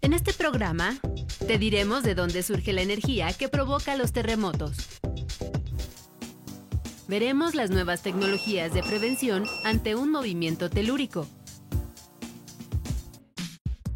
En 0.00 0.14
este 0.14 0.32
programa 0.32 0.98
te 1.46 1.58
diremos 1.58 2.02
de 2.02 2.14
dónde 2.14 2.42
surge 2.42 2.72
la 2.72 2.82
energía 2.82 3.32
que 3.32 3.48
provoca 3.48 3.96
los 3.96 4.12
terremotos. 4.12 4.76
Veremos 7.08 7.54
las 7.54 7.70
nuevas 7.70 8.02
tecnologías 8.02 8.74
de 8.74 8.82
prevención 8.82 9.44
ante 9.64 9.94
un 9.94 10.10
movimiento 10.10 10.68
telúrico. 10.68 11.26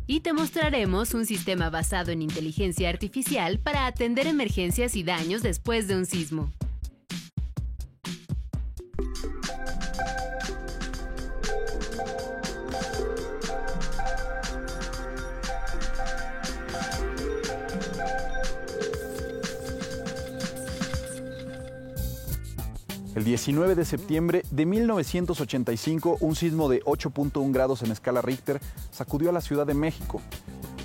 Y 0.06 0.20
te 0.20 0.32
mostraremos 0.32 1.14
un 1.14 1.26
sistema 1.26 1.70
basado 1.70 2.10
en 2.10 2.22
inteligencia 2.22 2.88
artificial 2.88 3.58
para 3.58 3.86
atender 3.86 4.26
emergencias 4.26 4.96
y 4.96 5.02
daños 5.02 5.42
después 5.42 5.88
de 5.88 5.96
un 5.96 6.06
sismo. 6.06 6.52
19 23.32 23.76
de 23.76 23.86
septiembre 23.86 24.42
de 24.50 24.66
1985, 24.66 26.18
un 26.20 26.36
sismo 26.36 26.68
de 26.68 26.82
8.1 26.82 27.50
grados 27.50 27.82
en 27.82 27.90
escala 27.90 28.20
Richter 28.20 28.60
sacudió 28.90 29.30
a 29.30 29.32
la 29.32 29.40
Ciudad 29.40 29.66
de 29.66 29.72
México, 29.72 30.20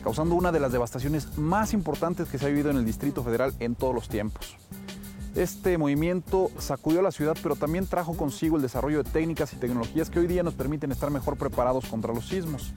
causando 0.02 0.34
una 0.34 0.54
de 0.54 0.62
las 0.62 0.72
devastaciones 0.72 1.38
más 1.38 1.74
importantes 1.74 2.30
que 2.30 2.38
se 2.38 2.46
ha 2.46 2.48
vivido 2.48 2.70
en 2.70 2.78
el 2.78 2.86
Distrito 2.86 3.22
Federal 3.22 3.54
en 3.60 3.76
todos 3.76 3.94
los 3.94 4.08
tiempos. 4.08 4.56
Este 5.36 5.78
movimiento 5.78 6.50
sacudió 6.58 7.02
a 7.02 7.04
la 7.04 7.12
ciudad, 7.12 7.36
pero 7.44 7.58
también 7.58 7.86
trajo 7.86 8.16
consigo 8.16 8.56
el 8.56 8.62
desarrollo 8.62 9.04
de 9.04 9.10
técnicas 9.10 9.52
y 9.52 9.58
tecnologías 9.58 10.10
que 10.10 10.20
hoy 10.20 10.28
día 10.28 10.42
nos 10.42 10.54
permiten 10.54 10.94
estar 10.94 11.12
mejor 11.12 11.36
preparados 11.36 11.88
contra 11.88 12.14
los 12.14 12.30
sismos. 12.30 12.72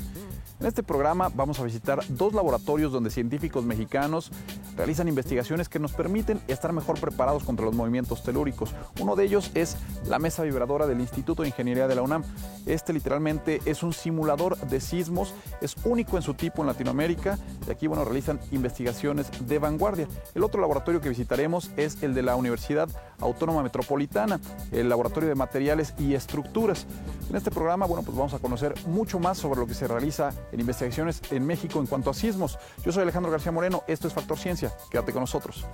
En 0.61 0.67
este 0.67 0.83
programa 0.83 1.31
vamos 1.35 1.59
a 1.59 1.65
visitar 1.65 2.01
dos 2.11 2.35
laboratorios 2.35 2.93
donde 2.93 3.09
científicos 3.09 3.65
mexicanos 3.65 4.31
realizan 4.77 5.09
investigaciones 5.09 5.71
que 5.71 5.79
nos 5.79 5.93
permiten 5.95 6.39
estar 6.49 6.75
mejor 6.75 7.01
preparados 7.01 7.45
contra 7.45 7.65
los 7.65 7.75
movimientos 7.75 8.23
telúricos. 8.23 8.75
Uno 9.01 9.17
de 9.17 9.25
ellos 9.25 9.51
es 9.55 9.79
la 10.07 10.19
mesa 10.19 10.43
vibradora 10.43 10.87
del 10.87 11.01
Instituto 11.01 11.43
de 11.43 11.49
Ingeniería 11.49 11.89
de 11.89 11.95
la 11.95 12.03
UNAM. 12.03 12.25
Este 12.67 12.93
literalmente 12.93 13.63
es 13.65 13.83
un 13.83 13.95
simulador 13.95 14.59
de 14.59 14.81
sismos, 14.81 15.35
es 15.63 15.77
único 15.85 16.19
en 16.19 16.23
su 16.23 16.35
tipo 16.35 16.61
en 16.61 16.67
Latinoamérica 16.67 17.39
y 17.67 17.71
aquí 17.71 17.87
bueno, 17.87 18.05
realizan 18.05 18.39
investigaciones 18.51 19.31
de 19.41 19.59
vanguardia. 19.59 20.09
El 20.35 20.45
otro 20.45 20.61
laboratorio 20.61 21.01
que 21.01 21.09
visitaremos 21.09 21.71
es 21.79 22.03
el 22.03 22.13
de 22.13 22.23
la 22.23 22.37
Universidad 22.37 22.91
Autónoma 23.19 23.63
Metropolitana, 23.63 24.39
el 24.73 24.91
Laboratorio 24.91 25.31
de 25.31 25.35
Materiales 25.35 25.95
y 25.99 26.13
Estructuras. 26.13 26.87
En 27.31 27.37
este 27.37 27.51
programa 27.51 27.87
bueno, 27.87 28.03
pues 28.03 28.15
vamos 28.15 28.35
a 28.35 28.39
conocer 28.39 28.75
mucho 28.87 29.19
más 29.19 29.39
sobre 29.39 29.61
lo 29.61 29.67
que 29.67 29.75
se 29.75 29.89
realiza 29.89 30.33
en 30.53 30.61
investigaciones 30.61 31.21
en 31.31 31.47
México 31.47 31.81
en 31.81 31.87
cuanto 31.87 32.11
a 32.11 32.15
sismos. 32.15 32.59
Yo 32.85 32.93
soy 32.93 33.03
Alejandro 33.03 33.31
García 33.31 33.53
Moreno, 33.53 33.83
esto 33.87 34.09
es 34.09 34.15
Factor 34.15 34.39
Ciencia, 34.39 34.73
quédate 34.91 35.13
con 35.13 35.21
nosotros. 35.21 35.65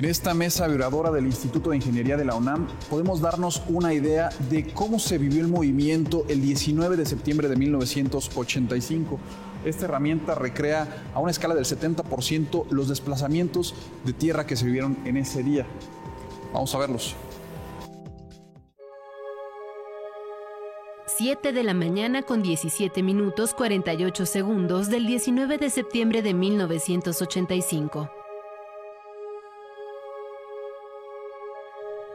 En 0.00 0.06
esta 0.06 0.32
mesa 0.32 0.66
vibradora 0.66 1.10
del 1.10 1.26
Instituto 1.26 1.68
de 1.68 1.76
Ingeniería 1.76 2.16
de 2.16 2.24
la 2.24 2.34
UNAM 2.34 2.66
podemos 2.88 3.20
darnos 3.20 3.62
una 3.68 3.92
idea 3.92 4.30
de 4.48 4.68
cómo 4.72 4.98
se 4.98 5.18
vivió 5.18 5.42
el 5.42 5.48
movimiento 5.48 6.24
el 6.30 6.40
19 6.40 6.96
de 6.96 7.04
septiembre 7.04 7.50
de 7.50 7.56
1985. 7.56 9.20
Esta 9.64 9.84
herramienta 9.84 10.34
recrea 10.34 11.04
a 11.14 11.20
una 11.20 11.30
escala 11.30 11.54
del 11.54 11.64
70% 11.64 12.66
los 12.70 12.88
desplazamientos 12.88 13.74
de 14.04 14.12
tierra 14.12 14.46
que 14.46 14.56
se 14.56 14.64
vivieron 14.64 14.96
en 15.04 15.16
ese 15.16 15.42
día. 15.42 15.66
Vamos 16.52 16.74
a 16.74 16.78
verlos. 16.78 17.14
7 21.18 21.52
de 21.52 21.62
la 21.62 21.74
mañana 21.74 22.22
con 22.22 22.42
17 22.42 23.02
minutos 23.02 23.52
48 23.52 24.24
segundos 24.24 24.88
del 24.88 25.06
19 25.06 25.58
de 25.58 25.68
septiembre 25.68 26.22
de 26.22 26.32
1985. 26.32 28.10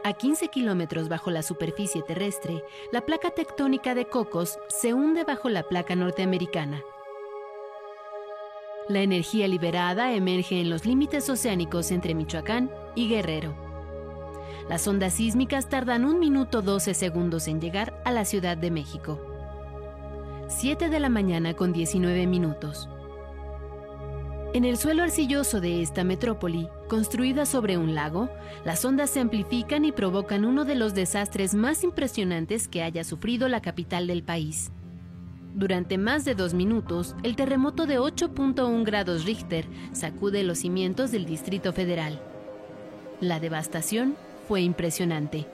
A 0.02 0.12
15 0.12 0.48
kilómetros 0.48 1.08
bajo 1.08 1.30
la 1.30 1.42
superficie 1.42 2.02
terrestre, 2.02 2.64
la 2.90 3.02
placa 3.02 3.30
tectónica 3.30 3.94
de 3.94 4.06
Cocos 4.06 4.58
se 4.68 4.92
hunde 4.92 5.22
bajo 5.22 5.48
la 5.50 5.62
placa 5.68 5.94
norteamericana. 5.94 6.82
La 8.88 9.00
energía 9.00 9.48
liberada 9.48 10.12
emerge 10.12 10.60
en 10.60 10.70
los 10.70 10.86
límites 10.86 11.28
oceánicos 11.28 11.90
entre 11.90 12.14
Michoacán 12.14 12.70
y 12.94 13.08
Guerrero. 13.08 13.52
Las 14.68 14.86
ondas 14.86 15.14
sísmicas 15.14 15.68
tardan 15.68 16.04
un 16.04 16.20
minuto 16.20 16.62
12 16.62 16.94
segundos 16.94 17.48
en 17.48 17.60
llegar 17.60 18.00
a 18.04 18.12
la 18.12 18.24
Ciudad 18.24 18.56
de 18.56 18.70
México. 18.70 19.20
7 20.46 20.88
de 20.88 21.00
la 21.00 21.08
mañana 21.08 21.54
con 21.54 21.72
19 21.72 22.28
minutos. 22.28 22.88
En 24.54 24.64
el 24.64 24.76
suelo 24.76 25.02
arcilloso 25.02 25.60
de 25.60 25.82
esta 25.82 26.04
metrópoli, 26.04 26.68
construida 26.86 27.44
sobre 27.44 27.78
un 27.78 27.96
lago, 27.96 28.28
las 28.64 28.84
ondas 28.84 29.10
se 29.10 29.18
amplifican 29.18 29.84
y 29.84 29.90
provocan 29.90 30.44
uno 30.44 30.64
de 30.64 30.76
los 30.76 30.94
desastres 30.94 31.54
más 31.54 31.82
impresionantes 31.82 32.68
que 32.68 32.84
haya 32.84 33.02
sufrido 33.02 33.48
la 33.48 33.60
capital 33.60 34.06
del 34.06 34.22
país. 34.22 34.70
Durante 35.56 35.96
más 35.96 36.26
de 36.26 36.34
dos 36.34 36.52
minutos, 36.52 37.16
el 37.22 37.34
terremoto 37.34 37.86
de 37.86 37.98
8.1 37.98 38.84
grados 38.84 39.24
Richter 39.24 39.64
sacude 39.92 40.44
los 40.44 40.58
cimientos 40.58 41.12
del 41.12 41.24
Distrito 41.24 41.72
Federal. 41.72 42.20
La 43.22 43.40
devastación 43.40 44.16
fue 44.46 44.60
impresionante. 44.60 45.46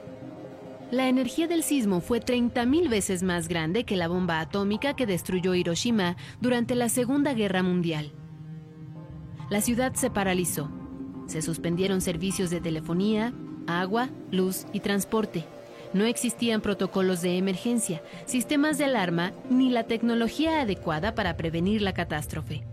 La 0.91 1.07
energía 1.07 1.47
del 1.47 1.63
sismo 1.63 2.01
fue 2.01 2.19
30.000 2.19 2.89
veces 2.89 3.23
más 3.23 3.47
grande 3.47 3.85
que 3.85 3.95
la 3.95 4.09
bomba 4.09 4.41
atómica 4.41 4.93
que 4.93 5.05
destruyó 5.05 5.55
Hiroshima 5.55 6.17
durante 6.41 6.75
la 6.75 6.89
Segunda 6.89 7.33
Guerra 7.33 7.63
Mundial. 7.63 8.11
La 9.49 9.61
ciudad 9.61 9.93
se 9.93 10.09
paralizó. 10.09 10.69
Se 11.27 11.41
suspendieron 11.41 12.01
servicios 12.01 12.49
de 12.49 12.59
telefonía, 12.59 13.33
agua, 13.67 14.09
luz 14.31 14.65
y 14.73 14.81
transporte. 14.81 15.45
No 15.93 16.05
existían 16.05 16.61
protocolos 16.61 17.21
de 17.21 17.37
emergencia, 17.37 18.01
sistemas 18.25 18.77
de 18.77 18.85
alarma 18.85 19.33
ni 19.49 19.69
la 19.69 19.83
tecnología 19.83 20.61
adecuada 20.61 21.13
para 21.13 21.37
prevenir 21.37 21.81
la 21.81 21.93
catástrofe. 21.93 22.63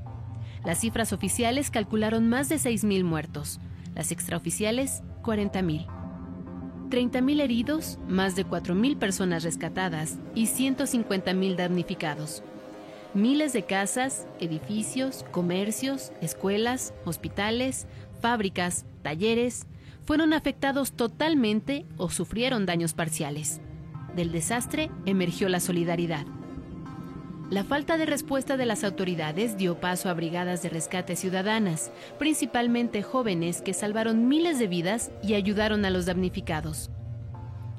Las 0.64 0.80
cifras 0.80 1.12
oficiales 1.12 1.70
calcularon 1.70 2.28
más 2.28 2.48
de 2.48 2.56
6.000 2.56 3.04
muertos, 3.04 3.60
las 3.94 4.10
extraoficiales 4.10 5.02
40.000. 5.22 5.86
30.000 6.88 7.40
heridos, 7.40 7.98
más 8.08 8.36
de 8.36 8.46
4.000 8.46 8.98
personas 8.98 9.44
rescatadas 9.44 10.18
y 10.34 10.46
150.000 10.46 11.56
damnificados. 11.56 12.42
Miles 13.14 13.52
de 13.52 13.64
casas, 13.64 14.26
edificios, 14.38 15.24
comercios, 15.30 16.12
escuelas, 16.20 16.94
hospitales, 17.04 17.86
fábricas, 18.20 18.86
talleres, 19.02 19.66
fueron 20.10 20.32
afectados 20.32 20.90
totalmente 20.90 21.86
o 21.96 22.10
sufrieron 22.10 22.66
daños 22.66 22.94
parciales. 22.94 23.60
Del 24.16 24.32
desastre 24.32 24.90
emergió 25.06 25.48
la 25.48 25.60
solidaridad. 25.60 26.26
La 27.48 27.62
falta 27.62 27.96
de 27.96 28.06
respuesta 28.06 28.56
de 28.56 28.66
las 28.66 28.82
autoridades 28.82 29.56
dio 29.56 29.78
paso 29.78 30.08
a 30.08 30.14
brigadas 30.14 30.64
de 30.64 30.68
rescate 30.68 31.14
ciudadanas, 31.14 31.92
principalmente 32.18 33.04
jóvenes 33.04 33.62
que 33.62 33.72
salvaron 33.72 34.26
miles 34.26 34.58
de 34.58 34.66
vidas 34.66 35.12
y 35.22 35.34
ayudaron 35.34 35.84
a 35.84 35.90
los 35.90 36.06
damnificados. 36.06 36.90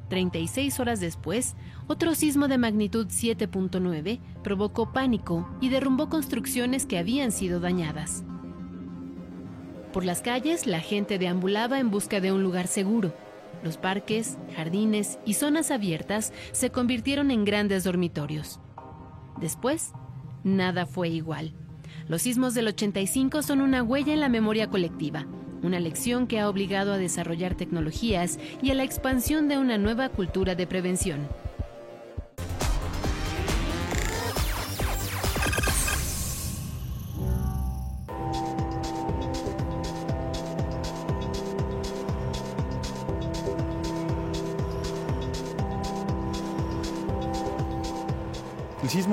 36 0.08 0.80
horas 0.80 1.02
después, 1.02 1.58
otro 1.88 2.16
sismo 2.16 2.48
de 2.48 2.58
magnitud 2.58 3.08
7.9 3.08 4.22
provocó 4.42 4.94
pánico 4.94 5.50
y 5.60 5.68
derrumbó 5.68 6.08
construcciones 6.08 6.86
que 6.86 6.98
habían 6.98 7.34
sido 7.34 7.60
dañadas. 7.60 8.24
Por 9.94 10.06
las 10.06 10.22
calles, 10.22 10.68
la 10.68 10.80
gente 10.80 11.20
deambulaba 11.20 11.80
en 11.80 11.92
busca 11.92 12.22
de 12.22 12.32
un 12.32 12.44
lugar 12.44 12.68
seguro. 12.68 13.14
Los 13.62 13.78
parques, 13.78 14.38
jardines 14.56 15.20
y 15.26 15.34
zonas 15.34 15.70
abiertas 15.70 16.32
se 16.54 16.70
convirtieron 16.70 17.30
en 17.30 17.44
grandes 17.44 17.84
dormitorios. 17.84 18.60
Después, 19.40 19.92
nada 20.44 20.86
fue 20.86 21.10
igual. 21.10 21.54
Los 22.08 22.22
sismos 22.22 22.54
del 22.54 22.70
85 22.70 23.42
son 23.42 23.60
una 23.60 23.84
huella 23.84 24.14
en 24.14 24.22
la 24.22 24.30
memoria 24.30 24.68
colectiva, 24.68 25.28
una 25.62 25.80
lección 25.80 26.26
que 26.26 26.40
ha 26.40 26.50
obligado 26.50 26.94
a 26.94 26.98
desarrollar 26.98 27.56
tecnologías 27.56 28.40
y 28.62 28.72
a 28.72 28.76
la 28.76 28.84
expansión 28.84 29.50
de 29.50 29.58
una 29.58 29.78
nueva 29.78 30.08
cultura 30.10 30.56
de 30.56 30.68
prevención. 30.68 31.28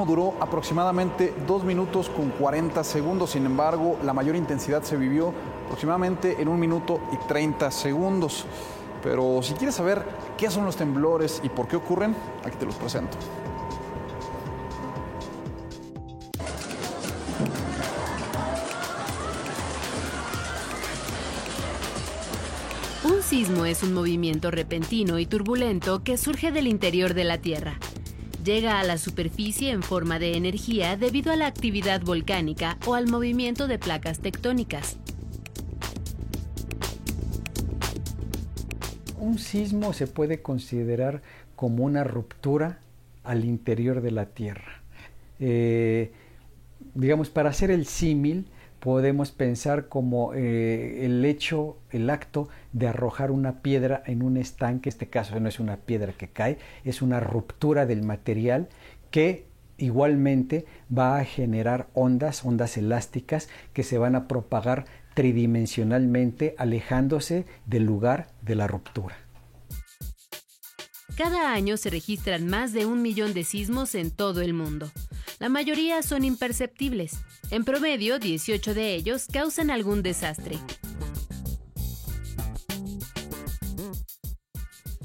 Duró 0.05 0.35
aproximadamente 0.41 1.35
2 1.47 1.65
minutos 1.65 2.09
con 2.09 2.31
40 2.31 2.83
segundos, 2.85 3.31
sin 3.31 3.47
embargo, 3.47 3.97
la 4.03 4.13
mayor 4.13 4.37
intensidad 4.37 4.83
se 4.83 4.97
vivió 4.97 5.33
aproximadamente 5.67 6.41
en 6.41 6.49
un 6.49 6.59
minuto 6.59 7.01
y 7.13 7.17
30 7.29 7.71
segundos. 7.71 8.47
Pero 9.03 9.41
si 9.43 9.55
quieres 9.55 9.75
saber 9.75 10.05
qué 10.37 10.51
son 10.51 10.65
los 10.65 10.77
temblores 10.77 11.41
y 11.43 11.49
por 11.49 11.69
qué 11.69 11.77
ocurren, 11.77 12.15
aquí 12.45 12.57
te 12.57 12.67
los 12.67 12.75
presento. 12.75 13.17
Un 23.05 23.23
sismo 23.23 23.65
es 23.65 23.83
un 23.83 23.95
movimiento 23.95 24.51
repentino 24.51 25.19
y 25.19 25.27
turbulento 25.27 26.03
que 26.03 26.17
surge 26.17 26.51
del 26.51 26.67
interior 26.67 27.15
de 27.15 27.25
la 27.25 27.39
Tierra. 27.39 27.79
Llega 28.49 28.81
a 28.81 28.83
la 28.83 28.97
superficie 28.97 29.73
en 29.73 29.83
forma 29.83 30.19
de 30.19 30.35
energía 30.35 30.97
debido 30.97 31.31
a 31.31 31.37
la 31.37 31.47
actividad 31.47 32.01
volcánica 32.01 32.79
o 32.87 32.95
al 32.95 33.07
movimiento 33.07 33.69
de 33.69 33.79
placas 33.79 34.21
tectónicas. 34.21 34.97
Un 39.19 39.39
sismo 39.39 39.93
se 39.93 40.07
puede 40.07 40.41
considerar 40.41 41.21
como 41.57 41.85
una 41.85 42.05
ruptura 42.05 42.79
al 43.23 43.45
interior 43.45 44.01
de 44.01 44.13
la 44.13 44.25
Tierra. 44.25 44.81
Eh, 45.41 46.11
digamos, 46.95 47.29
para 47.29 47.51
hacer 47.51 47.71
el 47.71 47.85
símil, 47.85 48.47
podemos 48.81 49.31
pensar 49.31 49.89
como 49.89 50.35
eh, 50.35 51.05
el 51.05 51.25
hecho, 51.25 51.79
el 51.91 52.11
acto 52.11 52.49
de 52.73 52.89
arrojar 52.89 53.31
una 53.31 53.63
piedra 53.63 54.03
en 54.07 54.23
un 54.23 54.37
estanque, 54.37 54.89
en 54.89 54.93
este 54.93 55.09
caso 55.09 55.39
no 55.41 55.49
es 55.49 55.61
una 55.61 55.77
piedra 55.77 56.13
que 56.13 56.29
cae, 56.29 56.59
es 56.85 57.03
una 57.03 57.21
ruptura 57.21 57.87
del 57.87 58.03
material 58.03 58.69
que 59.11 59.47
igualmente 59.79 60.67
va 60.97 61.19
a 61.19 61.25
generar 61.25 61.89
ondas, 61.95 62.45
ondas 62.45 62.77
elásticas 62.77 63.49
que 63.73 63.83
se 63.83 63.99
van 63.99 64.15
a 64.15 64.29
propagar 64.29 64.85
tridimensionalmente 65.15 66.55
alejándose 66.59 67.47
del 67.67 67.85
lugar 67.85 68.29
de 68.43 68.55
la 68.55 68.67
ruptura. 68.67 69.17
Cada 71.17 71.53
año 71.53 71.77
se 71.77 71.91
registran 71.91 72.47
más 72.47 72.73
de 72.73 72.87
un 72.87 73.03
millón 73.03 73.35
de 73.35 73.43
sismos 73.43 73.97
en 73.97 74.13
todo 74.13 74.41
el 74.41 74.55
mundo. 74.55 74.89
La 75.41 75.49
mayoría 75.49 76.03
son 76.03 76.25
imperceptibles. 76.25 77.19
En 77.51 77.65
promedio, 77.65 78.19
18 78.19 78.75
de 78.75 78.95
ellos 78.95 79.27
causan 79.33 79.71
algún 79.71 80.03
desastre. 80.03 80.59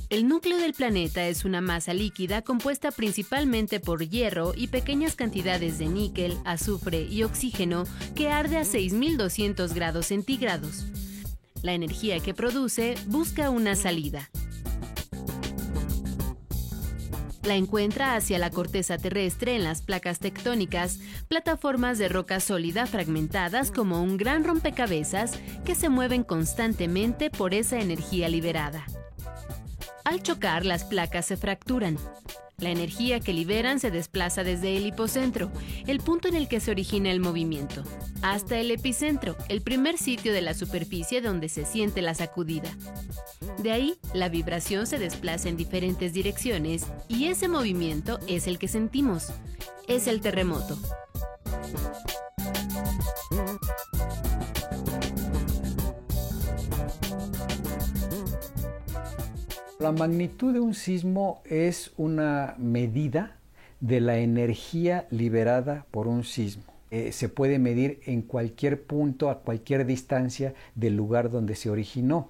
El 0.10 0.28
núcleo 0.28 0.60
del 0.60 0.74
planeta 0.74 1.26
es 1.28 1.46
una 1.46 1.62
masa 1.62 1.94
líquida 1.94 2.44
compuesta 2.44 2.92
principalmente 2.92 3.80
por 3.80 4.08
hierro 4.08 4.54
y 4.56 4.68
pequeñas 4.68 5.16
cantidades 5.16 5.80
de 5.80 5.88
níquel, 5.88 6.38
azufre 6.46 7.08
y 7.10 7.24
oxígeno 7.24 7.86
que 8.14 8.30
arde 8.30 8.58
a 8.58 8.66
6200 8.66 9.74
grados 9.74 10.08
centígrados. 10.08 10.86
La 11.64 11.74
energía 11.74 12.20
que 12.20 12.34
produce 12.34 12.96
busca 13.08 13.50
una 13.50 13.76
salida. 13.76 14.30
La 17.44 17.56
encuentra 17.56 18.16
hacia 18.16 18.40
la 18.40 18.52
corteza 18.52 18.98
terrestre 18.98 19.56
en 19.56 19.66
las 19.66 19.82
placas 19.82 20.20
tectónicas, 20.20 21.00
plataformas 21.28 21.98
de 21.98 22.08
roca 22.08 22.40
sólida 22.40 22.86
fragmentadas 22.86 23.70
como 23.70 24.02
un 24.02 24.16
gran 24.16 24.46
rompecabezas 24.46 25.40
que 25.66 25.76
se 25.76 25.90
mueven 25.90 26.24
constantemente 26.24 27.30
por 27.30 27.54
esa 27.54 27.82
energía 27.82 28.30
liberada. 28.30 28.86
Al 30.06 30.24
chocar, 30.24 30.66
las 30.66 30.86
placas 30.86 31.26
se 31.26 31.36
fracturan. 31.36 31.98
La 32.58 32.70
energía 32.70 33.20
que 33.20 33.34
liberan 33.34 33.80
se 33.80 33.92
desplaza 33.92 34.44
desde 34.44 34.78
el 34.78 34.86
hipocentro, 34.86 35.52
el 35.88 36.00
punto 36.00 36.28
en 36.28 36.36
el 36.36 36.48
que 36.48 36.60
se 36.60 36.72
origina 36.72 37.12
el 37.12 37.20
movimiento, 37.20 37.84
hasta 38.22 38.58
el 38.58 38.72
epicentro, 38.72 39.36
el 39.50 39.62
primer 39.62 39.98
sitio 39.98 40.32
de 40.34 40.42
la 40.42 40.54
superficie 40.54 41.22
donde 41.22 41.50
se 41.50 41.66
siente 41.66 42.02
la 42.02 42.14
sacudida. 42.14 42.70
De 43.58 43.72
ahí, 43.72 43.96
la 44.14 44.30
vibración 44.30 44.88
se 44.88 45.00
desplaza 45.00 45.50
en 45.50 45.58
diferentes 45.58 46.14
direcciones 46.14 46.86
y 47.08 47.26
ese 47.26 47.48
movimiento 47.48 48.20
es 48.28 48.48
el 48.48 48.60
que 48.60 48.68
sentimos. 48.68 49.28
Es 49.88 50.08
el 50.08 50.22
terremoto. 50.22 50.78
La 59.84 59.92
magnitud 59.92 60.54
de 60.54 60.62
un 60.62 60.76
sismo 60.76 61.42
es 61.44 61.92
una 61.98 62.56
medida 62.58 63.36
de 63.82 64.00
la 64.00 64.18
energía 64.20 65.08
liberada 65.12 65.86
por 65.92 66.08
un 66.08 66.24
sismo. 66.24 66.64
Eh, 66.90 67.12
se 67.12 67.28
puede 67.28 67.60
medir 67.60 68.00
en 68.06 68.22
cualquier 68.22 68.82
punto, 68.86 69.30
a 69.30 69.42
cualquier 69.42 69.86
distancia 69.86 70.54
del 70.74 70.96
lugar 70.96 71.30
donde 71.30 71.56
se 71.56 71.70
originó. 71.70 72.30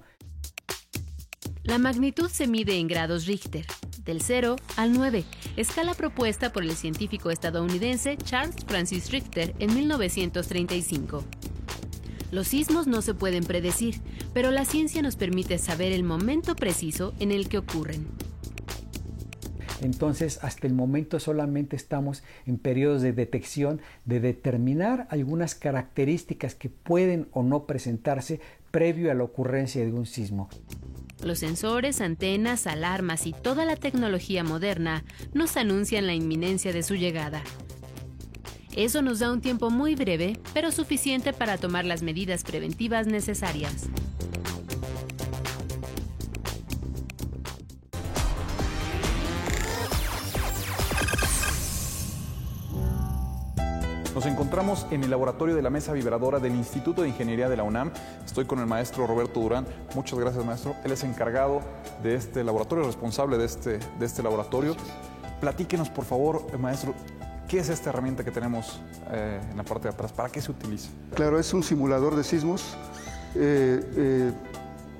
La 1.62 1.78
magnitud 1.78 2.28
se 2.28 2.48
mide 2.48 2.76
en 2.76 2.88
grados 2.88 3.26
Richter, 3.26 3.66
del 4.04 4.20
0 4.20 4.56
al 4.76 4.92
9, 4.92 5.22
escala 5.56 5.94
propuesta 5.94 6.52
por 6.52 6.64
el 6.64 6.72
científico 6.72 7.30
estadounidense 7.30 8.16
Charles 8.16 8.56
Francis 8.66 9.12
Richter 9.12 9.54
en 9.60 9.72
1935. 9.72 11.22
Los 12.34 12.48
sismos 12.48 12.88
no 12.88 13.00
se 13.00 13.14
pueden 13.14 13.44
predecir, 13.44 14.00
pero 14.32 14.50
la 14.50 14.64
ciencia 14.64 15.00
nos 15.02 15.14
permite 15.14 15.56
saber 15.56 15.92
el 15.92 16.02
momento 16.02 16.56
preciso 16.56 17.14
en 17.20 17.30
el 17.30 17.48
que 17.48 17.58
ocurren. 17.58 18.08
Entonces, 19.80 20.40
hasta 20.42 20.66
el 20.66 20.74
momento 20.74 21.20
solamente 21.20 21.76
estamos 21.76 22.24
en 22.44 22.58
periodos 22.58 23.02
de 23.02 23.12
detección, 23.12 23.80
de 24.04 24.18
determinar 24.18 25.06
algunas 25.10 25.54
características 25.54 26.56
que 26.56 26.70
pueden 26.70 27.28
o 27.30 27.44
no 27.44 27.66
presentarse 27.66 28.40
previo 28.72 29.12
a 29.12 29.14
la 29.14 29.22
ocurrencia 29.22 29.84
de 29.84 29.92
un 29.92 30.04
sismo. 30.04 30.48
Los 31.22 31.38
sensores, 31.38 32.00
antenas, 32.00 32.66
alarmas 32.66 33.28
y 33.28 33.32
toda 33.32 33.64
la 33.64 33.76
tecnología 33.76 34.42
moderna 34.42 35.04
nos 35.34 35.56
anuncian 35.56 36.08
la 36.08 36.14
inminencia 36.14 36.72
de 36.72 36.82
su 36.82 36.96
llegada. 36.96 37.44
Eso 38.76 39.02
nos 39.02 39.20
da 39.20 39.30
un 39.30 39.40
tiempo 39.40 39.70
muy 39.70 39.94
breve, 39.94 40.40
pero 40.52 40.72
suficiente 40.72 41.32
para 41.32 41.58
tomar 41.58 41.84
las 41.84 42.02
medidas 42.02 42.42
preventivas 42.42 43.06
necesarias. 43.06 43.88
Nos 54.12 54.26
encontramos 54.26 54.86
en 54.90 55.04
el 55.04 55.10
laboratorio 55.10 55.54
de 55.54 55.62
la 55.62 55.70
mesa 55.70 55.92
vibradora 55.92 56.40
del 56.40 56.54
Instituto 56.54 57.02
de 57.02 57.08
Ingeniería 57.08 57.48
de 57.48 57.56
la 57.56 57.62
UNAM. 57.62 57.92
Estoy 58.24 58.44
con 58.44 58.58
el 58.58 58.66
maestro 58.66 59.06
Roberto 59.06 59.38
Durán. 59.38 59.66
Muchas 59.94 60.18
gracias, 60.18 60.44
maestro. 60.44 60.74
Él 60.84 60.90
es 60.90 61.04
encargado 61.04 61.60
de 62.02 62.16
este 62.16 62.42
laboratorio, 62.42 62.84
responsable 62.84 63.38
de 63.38 63.44
este, 63.44 63.78
de 63.78 64.06
este 64.06 64.22
laboratorio. 64.22 64.76
Platíquenos, 65.40 65.90
por 65.90 66.04
favor, 66.04 66.58
maestro, 66.58 66.94
¿Qué 67.48 67.58
es 67.58 67.68
esta 67.68 67.90
herramienta 67.90 68.24
que 68.24 68.30
tenemos 68.30 68.80
eh, 69.10 69.40
en 69.50 69.56
la 69.56 69.62
parte 69.64 69.88
de 69.88 69.94
atrás? 69.94 70.12
¿Para 70.12 70.30
qué 70.30 70.40
se 70.40 70.50
utiliza? 70.50 70.88
Claro, 71.14 71.38
es 71.38 71.52
un 71.52 71.62
simulador 71.62 72.16
de 72.16 72.24
sismos. 72.24 72.76
Eh, 73.34 73.82
eh, 73.96 74.32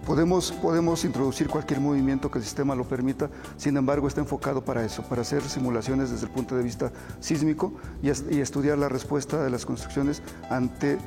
podemos, 0.07 0.53
podemos 0.53 1.05
introducir 1.05 1.49
cualquier 1.49 1.81
movimiento 1.81 2.31
que 2.31 2.39
el 2.39 2.45
sistema 2.45 2.75
lo 2.75 2.85
permita, 2.85 3.31
sin 3.57 3.77
embargo 3.77 4.09
está 4.09 4.21
enfocado 4.21 4.63
para 4.63 4.85
eso, 4.85 5.03
para 5.05 5.23
hacer 5.23 5.43
simulaciones 5.43 6.11
desde 6.11 6.27
el 6.27 6.33
punto 6.33 6.57
de 6.57 6.63
vista 6.63 6.93
sísmico 7.21 7.73
y, 8.03 8.09
y 8.09 8.41
estudiar 8.41 8.77
la 8.77 8.89
respuesta 8.89 9.43
de 9.43 9.51
las 9.51 9.65
construcciones 9.65 10.23
ante 10.51 10.99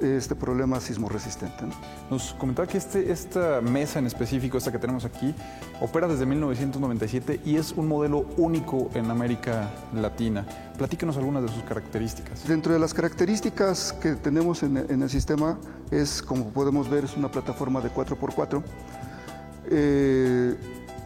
este 0.00 0.34
problema 0.34 0.80
sismo 0.80 1.08
resistente. 1.08 1.64
Nos 2.10 2.34
comentaba 2.34 2.68
que 2.68 2.78
este, 2.78 3.10
esta 3.10 3.60
mesa 3.60 3.98
en 3.98 4.06
específico, 4.06 4.58
esta 4.58 4.72
que 4.72 4.78
tenemos 4.78 5.04
aquí, 5.04 5.34
opera 5.80 6.06
desde 6.08 6.26
1997 6.26 7.40
y 7.44 7.56
es 7.56 7.72
un 7.72 7.88
modelo 7.88 8.26
único 8.36 8.90
en 8.94 9.10
América 9.10 9.70
Latina. 9.94 10.46
Platíquenos 10.76 11.16
algunas 11.16 11.42
de 11.42 11.48
sus 11.48 11.62
características. 11.64 12.46
Dentro 12.46 12.72
de 12.72 12.78
las 12.78 12.94
características 12.94 13.92
que 13.94 14.14
tenemos 14.14 14.62
en, 14.62 14.76
el 14.76 15.10
sistema 15.10 15.58
es, 15.90 16.22
como 16.22 16.50
podemos 16.50 16.88
ver, 16.88 17.04
es 17.04 17.16
una 17.16 17.30
plataforma 17.30 17.80
de 17.80 17.90
4x4. 17.90 18.62
Eh, 19.68 20.56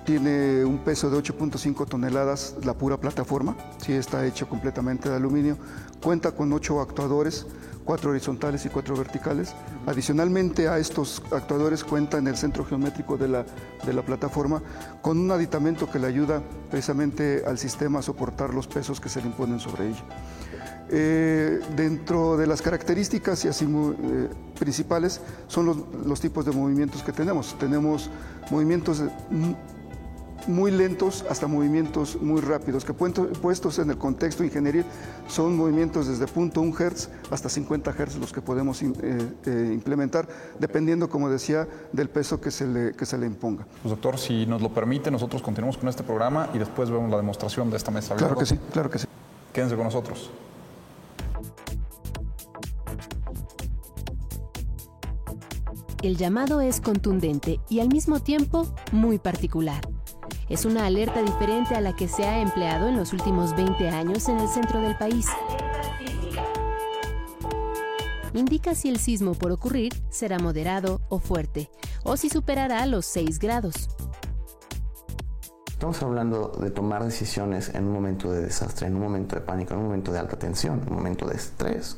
tiene 0.05 0.65
un 0.65 0.79
peso 0.79 1.11
de 1.11 1.19
8.5 1.19 1.87
toneladas 1.87 2.57
la 2.65 2.75
pura 2.75 2.97
plataforma, 2.97 3.57
sí 3.79 3.93
está 3.93 4.27
hecho 4.27 4.49
completamente 4.49 5.09
de 5.09 5.17
aluminio. 5.17 5.57
Cuenta 6.03 6.33
con 6.33 6.53
8 6.53 6.81
actuadores 6.81 7.47
cuatro 7.85 8.11
horizontales 8.11 8.65
y 8.67 8.69
cuatro 8.69 8.97
verticales. 8.97 9.55
Adicionalmente 9.87 10.69
a 10.69 10.79
estos 10.79 11.23
actuadores 11.33 11.85
cuenta 11.85 12.19
en 12.19 12.27
el 12.27 12.37
centro 12.37 12.65
geométrico 12.65 13.17
de 13.17 13.29
la, 13.29 13.45
de 13.85 13.93
la 13.93 14.03
plataforma 14.03 14.63
con 15.03 15.19
un 15.19 15.31
aditamento 15.31 15.91
que 15.91 15.99
le 15.99 16.07
ayuda 16.07 16.43
precisamente 16.71 17.43
al 17.47 17.59
sistema 17.59 18.01
a 18.01 18.03
soportar 18.03 18.55
los 18.55 18.67
pesos 18.67 19.01
que 19.01 19.09
se 19.09 19.21
le 19.21 19.29
imponen 19.29 19.61
sobre 19.61 19.89
ella. 19.89 20.05
Eh, 20.93 21.61
dentro 21.77 22.37
de 22.37 22.49
las 22.49 22.63
características 22.63 23.45
y 23.45 23.49
así 23.49 23.65
eh, 23.65 24.29
principales 24.59 25.21
son 25.47 25.67
los, 25.67 25.77
los, 26.05 26.21
tipos 26.21 26.45
de 26.45 26.51
movimientos 26.51 27.05
que 27.05 27.13
tenemos. 27.13 27.57
Tenemos 27.61 28.11
movimientos 28.51 29.01
muy 30.47 30.71
lentos 30.71 31.25
hasta 31.29 31.47
movimientos 31.47 32.21
muy 32.21 32.41
rápidos, 32.41 32.85
que 32.85 32.95
puestos 32.95 33.79
en 33.79 33.91
el 33.91 33.99
contexto 33.99 34.45
ingenieril 34.45 34.85
son 35.29 35.57
movimientos 35.57 36.09
desde 36.09 36.27
0.1 36.27 36.75
Hz 36.75 37.09
hasta 37.31 37.49
50 37.49 37.93
Hz 37.93 38.17
los 38.17 38.33
que 38.33 38.41
podemos 38.41 38.83
eh, 38.83 38.93
eh, 39.47 39.71
implementar, 39.73 40.29
dependiendo, 40.59 41.09
como 41.09 41.29
decía, 41.29 41.69
del 41.93 42.09
peso 42.09 42.41
que 42.41 42.51
se 42.51 42.67
le, 42.67 42.93
que 42.93 43.07
se 43.07 43.19
le 43.19 43.27
imponga. 43.27 43.67
Pues 43.83 43.91
doctor, 43.91 44.19
si 44.19 44.47
nos 44.47 44.63
lo 44.63 44.71
permite, 44.71 45.11
nosotros 45.11 45.43
continuamos 45.43 45.77
con 45.77 45.89
este 45.89 46.03
programa 46.03 46.51
y 46.55 46.59
después 46.59 46.91
vemos 46.91 47.11
la 47.11 47.17
demostración 47.17 47.71
de 47.71 47.77
esta 47.77 47.91
mesa. 47.91 48.17
Claro 48.17 48.37
que 48.37 48.47
sí, 48.47 48.59
claro 48.73 48.91
que 48.91 48.99
sí. 48.99 49.07
Quédense 49.53 49.77
con 49.77 49.85
nosotros. 49.85 50.31
El 56.03 56.17
llamado 56.17 56.63
es 56.63 56.81
contundente 56.81 57.61
y 57.69 57.81
al 57.81 57.89
mismo 57.89 58.21
tiempo 58.21 58.67
muy 58.91 59.19
particular. 59.19 59.83
Es 60.51 60.65
una 60.65 60.85
alerta 60.87 61.23
diferente 61.23 61.77
a 61.77 61.81
la 61.81 61.95
que 61.95 62.09
se 62.09 62.25
ha 62.25 62.41
empleado 62.41 62.89
en 62.89 62.97
los 62.97 63.13
últimos 63.13 63.55
20 63.55 63.89
años 63.89 64.29
en 64.29 64.41
el 64.41 64.49
centro 64.49 64.81
del 64.81 64.97
país. 64.97 65.27
Indica 68.35 68.75
si 68.75 68.89
el 68.89 68.99
sismo 68.99 69.35
por 69.35 69.53
ocurrir 69.53 69.93
será 70.11 70.41
moderado 70.41 71.03
o 71.09 71.21
fuerte, 71.21 71.71
o 72.03 72.17
si 72.17 72.29
superará 72.29 72.85
los 72.87 73.07
6 73.07 73.39
grados. 73.39 73.91
Estamos 75.69 76.03
hablando 76.03 76.49
de 76.61 76.73
tomar 76.73 77.05
decisiones 77.05 77.73
en 77.73 77.85
un 77.85 77.93
momento 77.93 78.33
de 78.33 78.43
desastre, 78.43 78.89
en 78.89 78.97
un 78.97 79.03
momento 79.03 79.37
de 79.37 79.43
pánico, 79.43 79.75
en 79.75 79.79
un 79.79 79.87
momento 79.87 80.11
de 80.11 80.19
alta 80.19 80.37
tensión, 80.37 80.81
en 80.83 80.89
un 80.89 80.95
momento 80.97 81.29
de 81.29 81.37
estrés 81.37 81.97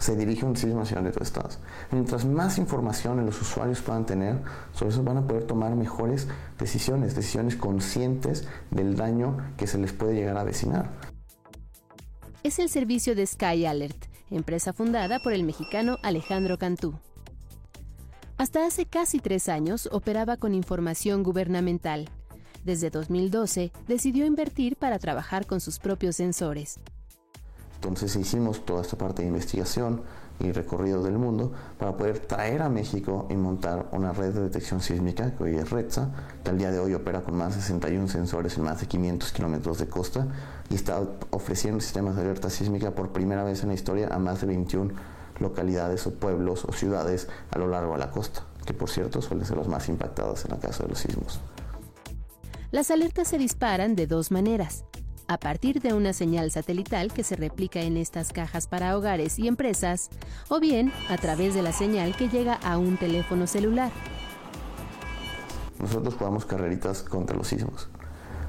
se 0.00 0.16
dirige 0.16 0.46
un 0.46 0.56
sismo 0.56 0.80
hacia 0.80 0.96
donde 0.96 1.12
tú 1.12 1.22
estás. 1.22 1.58
Mientras 1.92 2.24
más 2.24 2.58
información 2.58 3.24
los 3.24 3.40
usuarios 3.40 3.82
puedan 3.82 4.06
tener, 4.06 4.40
sobre 4.72 4.90
eso 4.90 5.04
van 5.04 5.18
a 5.18 5.26
poder 5.26 5.44
tomar 5.44 5.76
mejores 5.76 6.26
decisiones, 6.58 7.14
decisiones 7.14 7.54
conscientes 7.54 8.48
del 8.70 8.96
daño 8.96 9.36
que 9.58 9.66
se 9.66 9.78
les 9.78 9.92
puede 9.92 10.14
llegar 10.14 10.38
a 10.38 10.44
vecinar. 10.44 10.90
Es 12.42 12.58
el 12.58 12.70
servicio 12.70 13.14
de 13.14 13.26
Sky 13.26 13.66
Alert, 13.66 14.06
empresa 14.30 14.72
fundada 14.72 15.20
por 15.20 15.34
el 15.34 15.44
mexicano 15.44 15.98
Alejandro 16.02 16.56
Cantú. 16.56 16.94
Hasta 18.38 18.66
hace 18.66 18.86
casi 18.86 19.18
tres 19.18 19.50
años 19.50 19.86
operaba 19.92 20.38
con 20.38 20.54
información 20.54 21.22
gubernamental. 21.22 22.08
Desde 22.64 22.88
2012 22.88 23.70
decidió 23.86 24.24
invertir 24.24 24.76
para 24.76 24.98
trabajar 24.98 25.44
con 25.44 25.60
sus 25.60 25.78
propios 25.78 26.16
sensores. 26.16 26.80
Entonces 27.80 28.14
hicimos 28.14 28.66
toda 28.66 28.82
esta 28.82 28.98
parte 28.98 29.22
de 29.22 29.28
investigación 29.28 30.02
y 30.38 30.52
recorrido 30.52 31.02
del 31.02 31.16
mundo 31.16 31.50
para 31.78 31.96
poder 31.96 32.18
traer 32.18 32.60
a 32.60 32.68
México 32.68 33.26
y 33.30 33.36
montar 33.36 33.88
una 33.92 34.12
red 34.12 34.34
de 34.34 34.42
detección 34.42 34.82
sísmica 34.82 35.34
que 35.34 35.44
hoy 35.44 35.54
es 35.54 35.70
RETSA, 35.70 36.10
que 36.44 36.50
al 36.50 36.58
día 36.58 36.70
de 36.70 36.78
hoy 36.78 36.92
opera 36.92 37.22
con 37.22 37.38
más 37.38 37.56
de 37.56 37.62
61 37.62 38.08
sensores 38.08 38.58
en 38.58 38.64
más 38.64 38.82
de 38.82 38.86
500 38.86 39.32
kilómetros 39.32 39.78
de 39.78 39.88
costa 39.88 40.26
y 40.68 40.74
está 40.74 41.00
ofreciendo 41.30 41.80
sistemas 41.80 42.16
de 42.16 42.22
alerta 42.22 42.50
sísmica 42.50 42.90
por 42.94 43.12
primera 43.12 43.44
vez 43.44 43.62
en 43.62 43.68
la 43.68 43.74
historia 43.74 44.08
a 44.10 44.18
más 44.18 44.42
de 44.42 44.48
21 44.48 44.92
localidades 45.38 46.06
o 46.06 46.12
pueblos 46.12 46.66
o 46.66 46.72
ciudades 46.72 47.28
a 47.50 47.58
lo 47.58 47.66
largo 47.66 47.94
de 47.94 48.00
la 48.00 48.10
costa, 48.10 48.44
que 48.66 48.74
por 48.74 48.90
cierto 48.90 49.22
suelen 49.22 49.46
ser 49.46 49.56
los 49.56 49.68
más 49.68 49.88
impactados 49.88 50.44
en 50.44 50.50
la 50.50 50.58
caso 50.58 50.82
de 50.82 50.90
los 50.90 50.98
sismos. 50.98 51.40
Las 52.72 52.90
alertas 52.90 53.28
se 53.28 53.38
disparan 53.38 53.96
de 53.96 54.06
dos 54.06 54.30
maneras 54.30 54.84
a 55.30 55.38
partir 55.38 55.80
de 55.80 55.94
una 55.94 56.12
señal 56.12 56.50
satelital 56.50 57.12
que 57.12 57.22
se 57.22 57.36
replica 57.36 57.80
en 57.82 57.96
estas 57.96 58.32
cajas 58.32 58.66
para 58.66 58.96
hogares 58.96 59.38
y 59.38 59.46
empresas, 59.46 60.10
o 60.48 60.58
bien 60.58 60.92
a 61.08 61.18
través 61.18 61.54
de 61.54 61.62
la 61.62 61.72
señal 61.72 62.16
que 62.16 62.28
llega 62.28 62.54
a 62.54 62.78
un 62.78 62.96
teléfono 62.96 63.46
celular. 63.46 63.92
Nosotros 65.78 66.14
jugamos 66.14 66.46
carreritas 66.46 67.04
contra 67.04 67.36
los 67.36 67.46
sismos. 67.46 67.88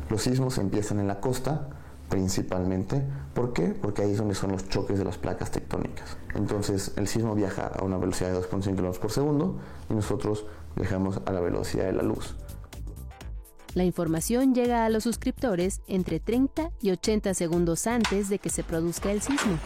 Los 0.09 0.23
sismos 0.23 0.57
empiezan 0.57 0.99
en 0.99 1.07
la 1.07 1.19
costa, 1.19 1.69
principalmente. 2.09 3.03
¿Por 3.35 3.53
qué? 3.53 3.75
Porque 3.79 4.01
ahí 4.01 4.13
es 4.13 4.17
donde 4.17 4.33
son 4.33 4.51
los 4.51 4.67
choques 4.67 4.97
de 4.97 5.05
las 5.05 5.19
placas 5.19 5.51
tectónicas. 5.51 6.17
Entonces 6.33 6.93
el 6.95 7.07
sismo 7.07 7.35
viaja 7.35 7.67
a 7.67 7.83
una 7.83 7.97
velocidad 7.97 8.31
de 8.31 8.39
2.5 8.39 8.75
km 8.75 8.97
por 8.97 9.11
segundo 9.11 9.59
y 9.87 9.93
nosotros 9.93 10.47
viajamos 10.75 11.21
a 11.27 11.31
la 11.31 11.41
velocidad 11.41 11.85
de 11.85 11.93
la 11.93 12.01
luz. 12.01 12.35
La 13.73 13.85
información 13.85 14.53
llega 14.53 14.85
a 14.85 14.89
los 14.89 15.03
suscriptores 15.03 15.81
entre 15.87 16.19
30 16.19 16.71
y 16.81 16.91
80 16.91 17.33
segundos 17.33 17.87
antes 17.87 18.27
de 18.27 18.37
que 18.37 18.49
se 18.49 18.63
produzca 18.63 19.11
el 19.11 19.21
sismo. 19.21 19.57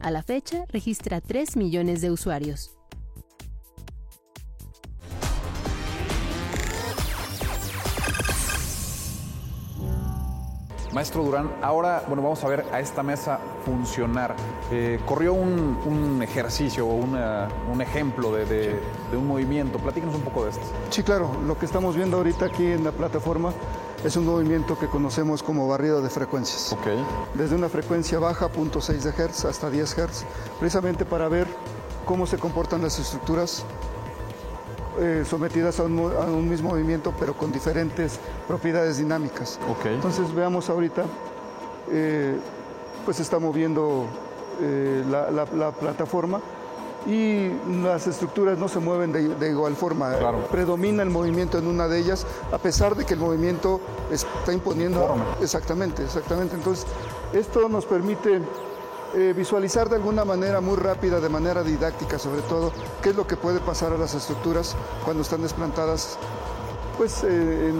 A 0.00 0.10
la 0.10 0.22
fecha 0.22 0.64
registra 0.68 1.20
3 1.20 1.56
millones 1.56 2.00
de 2.00 2.10
usuarios. 2.10 2.79
Maestro 10.92 11.22
Durán, 11.22 11.50
ahora 11.62 12.02
bueno, 12.08 12.22
vamos 12.22 12.42
a 12.42 12.48
ver 12.48 12.66
a 12.72 12.80
esta 12.80 13.02
mesa 13.02 13.38
funcionar. 13.64 14.34
Eh, 14.72 14.98
corrió 15.06 15.34
un, 15.34 16.20
ejercicio 16.22 16.86
o 16.86 16.94
un 16.94 17.80
ejemplo 17.80 18.32
de, 18.32 18.78
un 19.12 19.26
movimiento. 19.26 19.78
Platícanos 19.78 20.14
un 20.14 20.22
poco 20.22 20.44
de 20.44 20.50
esto. 20.50 20.62
Sí, 20.90 21.02
claro. 21.02 21.30
Lo 21.46 21.58
que 21.58 21.66
estamos 21.66 21.96
viendo 21.96 22.16
ahorita 22.18 22.46
aquí 22.46 22.66
en 22.66 22.84
la 22.84 22.92
plataforma 22.92 23.52
es 24.04 24.16
un 24.16 24.26
movimiento 24.26 24.78
que 24.78 24.86
conocemos 24.86 25.42
como 25.42 25.68
barrido 25.68 26.02
de 26.02 26.10
frecuencias. 26.10 26.72
Okay. 26.72 27.04
Desde 27.34 27.54
una 27.54 27.68
frecuencia 27.68 28.18
baja, 28.18 28.48
0.6 28.48 29.00
de 29.00 29.12
Hz, 29.12 29.44
hasta 29.44 29.70
10 29.70 29.94
Hz, 29.94 30.24
precisamente 30.58 31.04
para 31.04 31.28
ver 31.28 31.46
cómo 32.04 32.26
se 32.26 32.38
comportan 32.38 32.82
las 32.82 32.98
estructuras 32.98 33.64
eh, 34.98 35.24
sometidas 35.24 35.78
a 35.80 35.84
un, 35.84 36.48
mismo 36.48 36.70
movimiento, 36.70 37.14
pero 37.18 37.34
con 37.34 37.52
diferentes 37.52 38.18
propiedades 38.48 38.98
dinámicas. 38.98 39.58
Entonces 39.84 40.34
veamos 40.34 40.68
ahorita, 40.68 41.04
eh, 41.90 42.36
pues 43.04 43.20
está 43.20 43.38
moviendo 43.38 44.06
eh, 44.60 45.04
la, 45.08 45.70
plataforma 45.72 46.40
y 47.06 47.50
las 47.82 48.06
estructuras 48.06 48.58
no 48.58 48.68
se 48.68 48.78
mueven 48.78 49.12
de, 49.12 49.48
igual 49.48 49.74
forma. 49.74 50.12
Predomina 50.50 51.02
el 51.02 51.10
movimiento 51.10 51.58
en 51.58 51.66
una 51.66 51.88
de 51.88 51.98
ellas, 51.98 52.26
a 52.52 52.58
pesar 52.58 52.94
de 52.96 53.06
que 53.06 53.14
el 53.14 53.20
movimiento 53.20 53.80
está 54.10 54.52
imponiendo... 54.52 55.16
Exactamente, 55.40 56.02
exactamente. 56.02 56.56
Entonces, 56.56 56.86
esto 57.32 57.68
nos 57.68 57.86
permite 57.86 58.40
eh, 59.14 59.34
visualizar 59.36 59.88
de 59.88 59.96
alguna 59.96 60.24
manera 60.24 60.60
muy 60.60 60.76
rápida, 60.76 61.20
de 61.20 61.28
manera 61.28 61.62
didáctica 61.62 62.18
sobre 62.18 62.42
todo, 62.42 62.72
qué 63.02 63.10
es 63.10 63.16
lo 63.16 63.26
que 63.26 63.36
puede 63.36 63.60
pasar 63.60 63.92
a 63.92 63.98
las 63.98 64.14
estructuras 64.14 64.76
cuando 65.04 65.22
están 65.22 65.42
desplantadas 65.42 66.18
pues, 66.96 67.24
eh, 67.24 67.72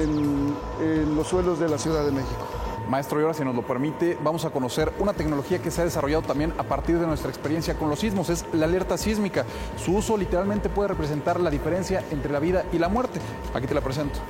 en, 0.00 1.16
los 1.16 1.26
suelos 1.26 1.58
de 1.58 1.68
la 1.68 1.78
Ciudad 1.78 2.04
de 2.04 2.12
México. 2.12 2.46
Maestro, 2.88 3.18
y 3.20 3.22
ahora 3.22 3.34
si 3.34 3.44
nos 3.44 3.54
lo 3.54 3.62
permite, 3.62 4.18
vamos 4.22 4.44
a 4.44 4.50
conocer 4.50 4.92
una 4.98 5.12
tecnología 5.12 5.60
que 5.60 5.70
se 5.70 5.82
ha 5.82 5.84
desarrollado 5.84 6.22
también 6.22 6.52
a 6.58 6.62
partir 6.62 6.98
de 6.98 7.06
nuestra 7.06 7.30
experiencia 7.30 7.74
con 7.74 7.88
los 7.88 8.00
sismos, 8.00 8.30
es 8.30 8.44
la 8.52 8.66
alerta 8.66 8.96
sísmica. 8.96 9.44
Su 9.76 9.96
uso 9.96 10.16
literalmente 10.16 10.68
puede 10.68 10.88
representar 10.88 11.40
la 11.40 11.50
diferencia 11.50 12.04
entre 12.10 12.32
la 12.32 12.38
vida 12.38 12.64
y 12.72 12.78
la 12.78 12.88
muerte. 12.88 13.20
Aquí 13.54 13.66
te 13.66 13.74
la 13.74 13.80
presento. 13.80 14.20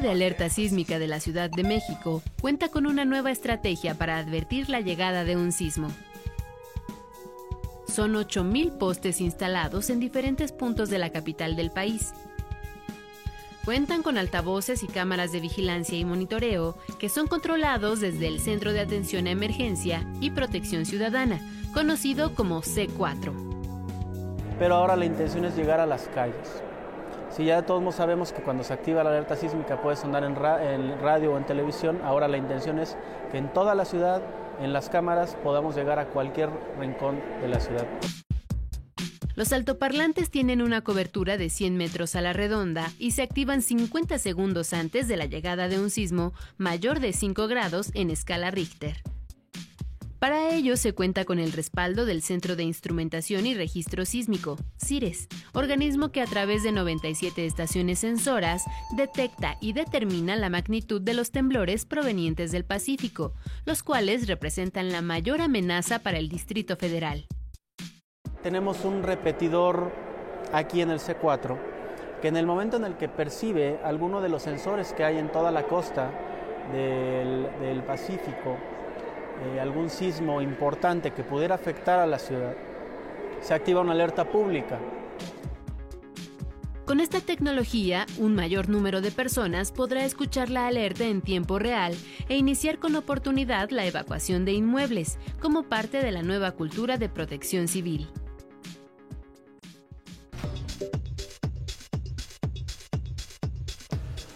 De 0.00 0.10
alerta 0.10 0.48
sísmica 0.48 0.98
de 0.98 1.08
la 1.08 1.18
Ciudad 1.20 1.50
de 1.50 1.64
México 1.64 2.22
cuenta 2.40 2.68
con 2.68 2.86
una 2.86 3.04
nueva 3.04 3.30
estrategia 3.30 3.94
para 3.94 4.18
advertir 4.18 4.68
la 4.68 4.80
llegada 4.80 5.24
de 5.24 5.36
un 5.36 5.50
sismo. 5.50 5.88
Son 7.86 8.14
8.000 8.14 8.78
postes 8.78 9.20
instalados 9.20 9.90
en 9.90 9.98
diferentes 9.98 10.52
puntos 10.52 10.88
de 10.90 10.98
la 10.98 11.10
capital 11.10 11.56
del 11.56 11.70
país. 11.70 12.12
Cuentan 13.64 14.02
con 14.02 14.18
altavoces 14.18 14.82
y 14.82 14.86
cámaras 14.86 15.32
de 15.32 15.40
vigilancia 15.40 15.98
y 15.98 16.04
monitoreo 16.04 16.76
que 16.98 17.08
son 17.08 17.26
controlados 17.26 18.00
desde 18.00 18.28
el 18.28 18.40
Centro 18.40 18.72
de 18.72 18.80
Atención 18.80 19.26
a 19.26 19.30
Emergencia 19.30 20.06
y 20.20 20.30
Protección 20.30 20.86
Ciudadana, 20.86 21.40
conocido 21.74 22.34
como 22.34 22.62
C4. 22.62 23.32
Pero 24.58 24.74
ahora 24.74 24.96
la 24.96 25.04
intención 25.04 25.44
es 25.44 25.56
llegar 25.56 25.80
a 25.80 25.86
las 25.86 26.08
calles 26.08 26.62
si 27.38 27.44
ya 27.44 27.62
todos 27.62 27.94
sabemos 27.94 28.32
que 28.32 28.42
cuando 28.42 28.64
se 28.64 28.72
activa 28.72 29.04
la 29.04 29.10
alerta 29.10 29.36
sísmica 29.36 29.80
puede 29.80 29.94
sonar 29.94 30.24
en, 30.24 30.32
en, 30.32 31.00
radio 31.00 31.34
o 31.34 31.38
en 31.38 31.46
televisión, 31.46 32.00
ahora 32.02 32.26
la 32.26 32.36
intención 32.36 32.80
es 32.80 32.96
que 33.30 33.38
en 33.38 33.52
toda 33.52 33.76
la 33.76 33.84
ciudad, 33.84 34.20
en 34.60 34.72
las 34.72 34.90
cámaras, 34.90 35.36
podamos 35.44 35.76
llegar 35.76 36.00
a 36.00 36.06
cualquier 36.06 36.50
rincón 36.80 37.22
de 37.40 37.46
la 37.46 37.60
ciudad. 37.60 37.86
Los 39.36 39.52
altoparlantes 39.52 40.30
tienen 40.30 40.62
una 40.62 40.80
cobertura 40.80 41.36
de 41.36 41.48
100 41.48 41.76
metros 41.76 42.16
a 42.16 42.22
la 42.22 42.32
redonda 42.32 42.90
y 42.98 43.12
se 43.12 43.22
activan 43.22 43.62
50 43.62 44.18
segundos 44.18 44.72
antes 44.72 45.06
de 45.06 45.16
la 45.16 45.26
llegada 45.26 45.68
de 45.68 45.78
un 45.78 45.90
sismo 45.90 46.32
mayor 46.56 46.98
de 46.98 47.12
5 47.12 47.46
grados 47.46 47.92
en 47.94 48.10
escala 48.10 48.50
Richter. 48.50 48.96
Para 50.18 50.50
ello 50.50 50.76
se 50.76 50.94
cuenta 50.94 51.24
con 51.24 51.38
el 51.38 51.52
respaldo 51.52 52.04
del 52.04 52.22
Centro 52.22 52.56
de 52.56 52.64
Instrumentación 52.64 53.46
y 53.46 53.54
Registro 53.54 54.04
Sísmico, 54.04 54.56
CIRES, 54.84 55.28
organismo 55.52 56.10
que 56.10 56.20
a 56.20 56.26
través 56.26 56.64
de 56.64 56.72
97 56.72 57.46
estaciones 57.46 58.00
sensoras 58.00 58.64
detecta 58.96 59.56
y 59.60 59.74
determina 59.74 60.34
la 60.34 60.50
magnitud 60.50 61.00
de 61.00 61.14
los 61.14 61.30
temblores 61.30 61.84
provenientes 61.84 62.50
del 62.50 62.64
Pacífico, 62.64 63.34
los 63.64 63.84
cuales 63.84 64.26
representan 64.26 64.90
la 64.90 65.02
mayor 65.02 65.40
amenaza 65.40 66.00
para 66.00 66.18
el 66.18 66.28
Distrito 66.28 66.76
Federal. 66.76 67.26
tenemos 68.42 68.84
un 68.84 69.04
repetidor 69.04 69.92
aquí 70.52 70.80
en 70.80 70.90
el 70.90 70.98
C4 70.98 71.56
que 72.20 72.28
en 72.28 72.36
el 72.36 72.46
momento 72.46 72.76
en 72.76 72.84
el 72.84 72.96
que 72.96 73.08
percibe 73.08 73.78
alguno 73.84 74.20
de 74.20 74.28
los 74.28 74.42
sensores 74.42 74.92
que 74.92 75.04
hay 75.04 75.18
en 75.18 75.30
toda 75.30 75.52
la 75.52 75.64
costa 75.64 76.10
del, 76.72 77.82
Pacífico, 77.86 78.58
eh, 79.44 79.60
algún 79.60 79.90
sismo 79.90 80.40
importante 80.40 81.12
que 81.12 81.22
pudiera 81.24 81.54
afectar 81.54 81.98
a 81.98 82.06
la 82.06 82.18
ciudad, 82.18 82.54
se 83.40 83.54
activa 83.54 83.80
una 83.80 83.92
alerta 83.92 84.24
pública. 84.24 84.78
Con 86.88 87.00
esta 87.00 87.20
tecnología, 87.20 88.06
un 88.16 88.34
mayor 88.34 88.70
número 88.70 89.02
de 89.02 89.10
personas 89.10 89.72
podrá 89.72 90.06
escuchar 90.06 90.48
la 90.48 90.66
alerta 90.66 91.04
en 91.04 91.20
tiempo 91.20 91.58
real 91.58 91.94
e 92.30 92.38
iniciar 92.38 92.78
con 92.78 92.96
oportunidad 92.96 93.68
la 93.70 93.84
evacuación 93.84 94.46
de 94.46 94.52
inmuebles, 94.52 95.18
como 95.38 95.64
parte 95.64 96.02
de 96.02 96.12
la 96.12 96.22
nueva 96.22 96.52
cultura 96.52 96.96
de 96.96 97.10
protección 97.10 97.68
civil. 97.68 98.08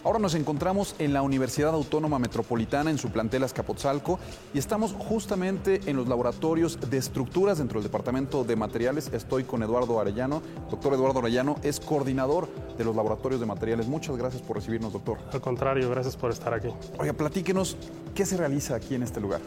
Ahora 0.04 0.18
nos 0.18 0.34
encontramos 0.34 0.96
en 0.98 1.12
la 1.12 1.22
Universidad 1.22 1.74
Autónoma 1.74 2.18
Metropolitana 2.18 2.90
en 2.90 2.98
su 2.98 3.10
plantel 3.10 3.44
Azcapotzalco 3.44 4.18
y 4.52 4.58
estamos 4.58 4.94
justamente 4.98 5.80
en 5.86 5.96
los 5.96 6.08
laboratorios 6.08 6.90
de 6.90 6.98
estructuras 6.98 7.58
dentro 7.58 7.78
del 7.78 7.88
Departamento 7.88 8.42
de 8.42 8.56
Materiales. 8.56 9.12
Estoy 9.12 9.44
con 9.44 9.62
Eduardo 9.62 10.00
Arellano. 10.00 10.42
Doctor 10.70 10.94
Eduardo 10.94 11.20
Arellano 11.20 11.56
es 11.62 11.78
coordinador 11.78 12.48
de 12.76 12.82
los 12.82 12.96
laboratorios 12.96 13.38
de 13.40 13.46
materiales. 13.46 13.86
Muchas 13.86 14.16
gracias 14.16 14.42
por 14.42 14.56
recibirnos, 14.56 14.92
doctor. 14.92 15.18
Al 15.32 15.40
contrario, 15.40 15.88
gracias 15.88 16.16
por 16.16 16.32
estar 16.32 16.52
aquí. 16.52 16.68
Oiga, 16.98 17.12
platíquenos, 17.12 17.76
¿qué 18.12 18.26
se 18.26 18.36
realiza 18.36 18.74
aquí 18.74 18.96
en 18.96 19.04
este 19.04 19.20
lugar? 19.20 19.40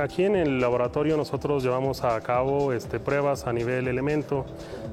Aquí 0.00 0.24
en 0.24 0.34
el 0.34 0.60
laboratorio 0.62 1.18
nosotros 1.18 1.62
llevamos 1.62 2.04
a 2.04 2.18
cabo 2.22 2.72
este, 2.72 2.98
pruebas 2.98 3.46
a 3.46 3.52
nivel 3.52 3.86
elemento 3.86 4.46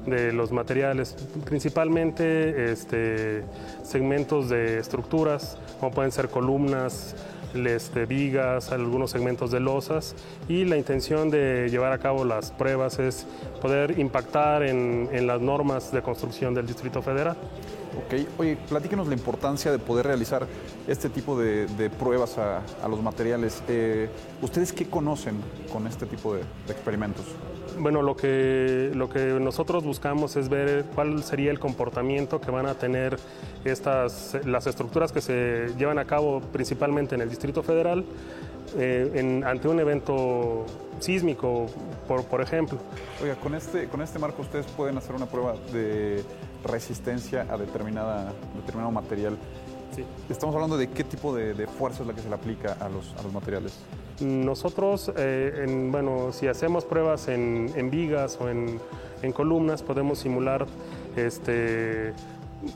de 0.04 0.32
los 0.32 0.52
materiales, 0.52 1.16
principalmente 1.46 2.70
este, 2.70 3.42
segmentos 3.82 4.50
de 4.50 4.78
estructuras, 4.78 5.56
como 5.80 5.92
pueden 5.92 6.12
ser 6.12 6.28
columnas, 6.28 7.16
este, 7.54 8.04
vigas, 8.04 8.70
algunos 8.70 9.10
segmentos 9.10 9.50
de 9.50 9.60
losas 9.60 10.14
y 10.46 10.66
la 10.66 10.76
intención 10.76 11.30
de 11.30 11.68
llevar 11.70 11.92
a 11.92 11.98
cabo 11.98 12.26
las 12.26 12.50
pruebas 12.50 12.98
es 12.98 13.26
poder 13.62 13.98
impactar 13.98 14.62
en, 14.62 15.08
en 15.10 15.26
las 15.26 15.40
normas 15.40 15.90
de 15.90 16.02
construcción 16.02 16.52
del 16.52 16.66
Distrito 16.66 17.00
Federal. 17.00 17.36
Ok, 17.98 18.14
oye, 18.38 18.56
platíquenos 18.68 19.08
la 19.08 19.14
importancia 19.14 19.72
de 19.72 19.78
poder 19.80 20.06
realizar 20.06 20.46
este 20.86 21.08
tipo 21.08 21.36
de, 21.36 21.90
pruebas 21.98 22.38
a, 22.38 22.62
los 22.88 23.02
materiales. 23.02 23.60
Eh, 23.66 24.08
¿Ustedes 24.40 24.72
qué 24.72 24.86
conocen 24.86 25.34
con 25.72 25.84
este 25.88 26.06
tipo 26.06 26.34
de, 26.34 26.42
experimentos? 26.68 27.26
Bueno, 27.80 28.02
lo 28.02 28.16
que, 28.16 28.90
lo 28.94 29.08
que 29.08 29.38
nosotros 29.40 29.84
buscamos 29.84 30.36
es 30.36 30.48
ver 30.48 30.84
cuál 30.94 31.22
sería 31.22 31.50
el 31.50 31.60
comportamiento 31.60 32.40
que 32.40 32.50
van 32.50 32.66
a 32.66 32.74
tener 32.74 33.18
estas, 33.64 34.36
las 34.44 34.66
estructuras 34.66 35.12
que 35.12 35.20
se 35.20 35.68
llevan 35.78 35.98
a 35.98 36.04
cabo 36.04 36.40
principalmente 36.40 37.14
en 37.14 37.20
el 37.20 37.28
Distrito 37.30 37.62
Federal 37.62 38.04
eh, 38.76 39.42
ante 39.44 39.68
un 39.68 39.80
evento 39.80 40.66
sísmico, 41.00 41.66
por, 42.06 42.24
por, 42.24 42.40
ejemplo. 42.40 42.78
Oiga, 43.22 43.36
con 43.36 43.54
este, 43.54 43.86
con 43.86 44.02
este 44.02 44.18
marco 44.18 44.42
ustedes 44.42 44.66
pueden 44.66 44.98
hacer 44.98 45.14
una 45.14 45.26
prueba 45.26 45.54
de 45.72 46.22
resistencia 46.64 47.46
a 47.48 47.56
determinada, 47.56 48.32
determinado 48.56 48.90
material. 48.90 49.38
Sí. 49.94 50.04
Estamos 50.28 50.54
hablando 50.54 50.76
de 50.76 50.90
qué 50.90 51.04
tipo 51.04 51.34
de, 51.34 51.66
fuerza 51.66 52.02
es 52.02 52.08
la 52.08 52.14
que 52.14 52.20
se 52.20 52.28
le 52.28 52.34
aplica 52.34 52.76
a 52.80 52.88
los, 52.88 53.14
a 53.18 53.22
los 53.22 53.32
materiales. 53.32 53.78
Nosotros, 54.20 55.12
eh, 55.16 55.64
en, 55.66 55.92
bueno, 55.92 56.32
si 56.32 56.48
hacemos 56.48 56.84
pruebas 56.84 57.28
en, 57.28 57.90
vigas 57.90 58.38
o 58.40 58.48
en, 58.48 58.80
columnas, 59.32 59.82
podemos 59.82 60.18
simular 60.18 60.66
este, 61.16 62.12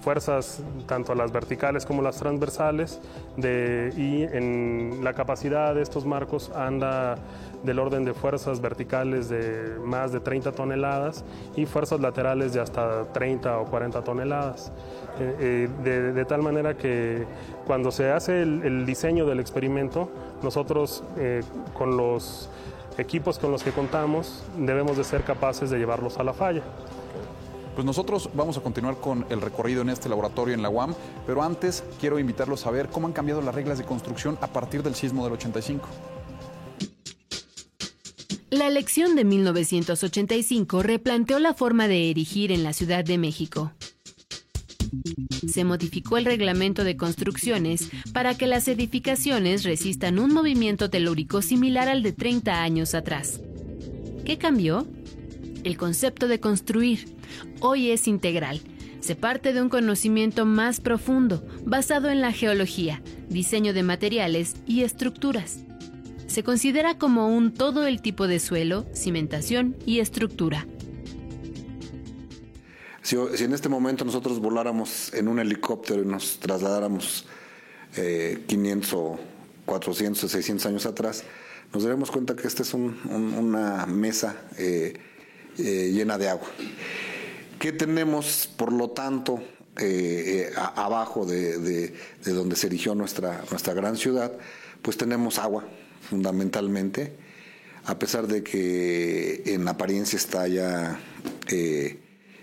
fuerzas 0.03 0.63
tanto 0.87 1.15
las 1.15 1.33
verticales 1.33 1.85
como 1.85 2.03
las 2.03 2.17
transversales 2.17 3.01
de, 3.37 3.93
y 3.97 4.23
en 4.23 5.01
la 5.03 5.13
capacidad 5.13 5.75
de 5.75 5.83
estos 5.83 6.07
marcos 6.07 6.51
anda 6.55 7.17
del 7.63 7.79
orden 7.79 8.05
de 8.05 8.15
fuerzas 8.15 8.61
verticales 8.61 9.29
de 9.29 9.77
más 9.85 10.13
de 10.13 10.21
30 10.21 10.53
toneladas 10.53 11.25
y 11.57 11.67
fuerzas 11.67 12.01
laterales 12.01 12.53
de 12.53 12.61
hasta 12.61 13.05
30 13.13 13.59
o 13.59 13.65
40 13.67 14.03
toneladas. 14.03 14.73
Eh, 15.21 15.69
eh, 15.85 16.13
de, 16.15 16.25
tal 16.25 16.43
manera 16.43 16.77
que 16.77 17.25
cuando 17.67 17.91
se 17.91 18.11
hace 18.11 18.43
el, 18.43 18.87
diseño 18.87 19.27
del 19.27 19.41
experimento, 19.41 20.09
nosotros 20.43 21.05
eh, 21.17 21.43
con 21.75 21.97
los 21.97 22.49
equipos 22.99 23.39
con 23.39 23.51
los 23.51 23.63
que 23.63 23.71
contamos 23.71 24.45
debemos 24.57 24.97
de 24.97 25.05
ser 25.05 25.23
capaces 25.23 25.71
de 25.71 25.79
llevarlos 25.79 26.19
a 26.19 26.25
la 26.25 26.33
falla. 26.33 26.63
Pues 27.75 27.87
nosotros 27.87 28.29
vamos 28.35 28.57
a 28.59 28.61
continuar 28.61 29.01
con 29.01 29.25
el 29.31 29.41
recorrido 29.41 29.83
en 29.83 29.89
este 29.89 30.09
laboratorio 30.09 30.55
en 30.55 30.63
la 30.63 30.69
UAM, 30.69 30.95
pero 31.27 31.43
antes 31.43 31.83
quiero 32.01 32.19
invitarlos 32.19 32.67
a 32.67 32.71
ver 32.71 32.89
cómo 32.89 33.07
han 33.07 33.15
cambiado 33.15 33.41
las 33.41 33.55
reglas 33.55 33.79
de 33.79 33.85
construcción 33.85 34.37
a 34.43 34.49
partir 34.49 34.83
del 34.83 34.95
sismo 34.95 35.25
del 35.25 35.35
85. 35.35 35.89
La 38.51 38.67
elección 38.67 39.17
de 39.17 39.25
1985 39.25 40.83
replanteó 40.83 41.39
la 41.39 41.55
forma 41.55 41.89
de 41.89 42.11
erigir 42.11 42.53
en 42.53 42.63
la 42.63 42.75
Ciudad 42.75 43.03
de 43.03 43.17
México. 43.17 43.73
Se 45.49 45.65
modificó 45.65 46.19
el 46.19 46.27
reglamento 46.27 46.85
de 46.85 46.99
construcciones 46.99 47.89
para 48.13 48.37
que 48.37 48.47
las 48.47 48.69
edificaciones 48.69 49.65
resistan 49.65 50.19
un 50.19 50.35
movimiento 50.35 50.91
telúrico 50.91 51.41
similar 51.41 51.89
al 51.89 52.03
de 52.03 52.13
30 52.13 52.63
años 52.63 52.95
atrás. 52.95 53.41
¿Qué 54.27 54.37
cambió? 54.37 54.87
El 55.65 55.77
concepto 55.77 56.29
de 56.29 56.41
construir. 56.41 57.15
Hoy 57.61 57.91
es 57.91 58.09
integral. 58.09 58.61
Se 59.01 59.17
parte 59.17 59.53
de 59.53 59.63
un 59.63 59.69
conocimiento 59.69 60.47
más 60.47 60.81
profundo, 60.81 61.45
basado 61.65 62.11
en 62.11 62.21
la 62.21 62.33
geología, 62.33 63.03
diseño 63.29 63.73
de 63.73 63.83
materiales 63.83 64.55
y 64.67 64.83
estructuras 64.83 65.65
se 66.33 66.43
considera 66.43 66.97
como 66.97 67.29
un 67.29 67.53
todo 67.53 67.87
el 67.87 68.01
tipo 68.01 68.27
de 68.27 68.41
suelo, 68.41 68.87
cimentación 68.95 69.77
y 69.85 70.01
estructura. 70.01 70.67
Si, 73.03 73.17
en 73.17 73.53
este 73.53 73.69
momento 73.69 74.07
nosotros 74.07 74.41
voláramos 74.41 75.13
en 75.13 75.29
un 75.29 75.41
helicóptero 75.41 76.03
y 76.03 76.07
nos 76.07 76.39
trasladáramos 76.39 77.27
500 77.95 78.93
eh, 78.93 78.97
o 78.97 79.19
400 79.67 80.25
o 80.25 80.29
600 80.29 80.67
años 80.67 80.87
atrás, 80.87 81.25
nos 81.75 81.83
daremos 81.83 82.11
cuenta 82.11 82.35
que 82.35 82.49
esta 82.49 82.63
es 82.63 82.73
una 82.73 83.85
mesa 83.85 84.35
eh, 84.57 84.95
eh, 85.59 85.91
llena 85.93 86.19
de 86.19 86.29
agua. 86.29 86.49
¿Qué 87.59 87.73
tenemos, 87.73 88.49
por 88.57 88.73
lo 88.73 88.91
tanto, 88.91 89.43
abajo 90.57 91.25
de, 91.25 91.59
de, 91.59 91.93
donde 92.33 92.57
se 92.57 92.67
erigió 92.67 92.95
nuestra, 92.95 93.45
nuestra 93.51 93.73
gran 93.73 93.97
ciudad? 93.97 94.33
Pues 94.83 94.97
tenemos 94.97 95.39
agua, 95.39 95.65
fundamentalmente, 96.09 97.13
a 97.85 97.99
pesar 97.99 98.27
de 98.27 98.43
que 98.43 99.43
en 99.47 99.67
apariencia 99.69 100.17
está 100.17 100.49
ya 100.49 100.99
eh, 101.49 102.01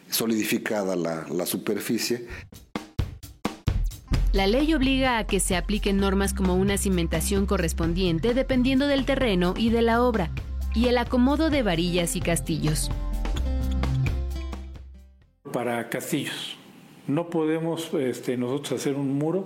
solidificada 0.09 0.95
la, 0.95 1.27
la 1.29 1.45
superficie. 1.45 2.27
La 4.31 4.45
ley 4.47 4.73
obliga 4.73 5.17
a 5.17 5.25
que 5.25 5.39
se 5.39 5.55
apliquen 5.55 5.97
normas 5.97 6.33
como 6.33 6.55
una 6.55 6.77
cimentación 6.77 7.45
correspondiente 7.45 8.33
dependiendo 8.33 8.87
del 8.87 9.05
terreno 9.05 9.53
y 9.57 9.69
de 9.69 9.81
la 9.81 10.03
obra, 10.03 10.31
y 10.79 10.87
el 10.87 10.97
acomodo 10.97 11.49
de 11.49 11.61
varillas 11.61 12.15
y 12.15 12.21
castillos. 12.21 12.89
Para 15.51 15.89
castillos, 15.89 16.55
no 17.05 17.29
podemos 17.29 17.93
este, 17.95 18.37
nosotros 18.37 18.79
hacer 18.79 18.95
un 18.95 19.17
muro 19.17 19.45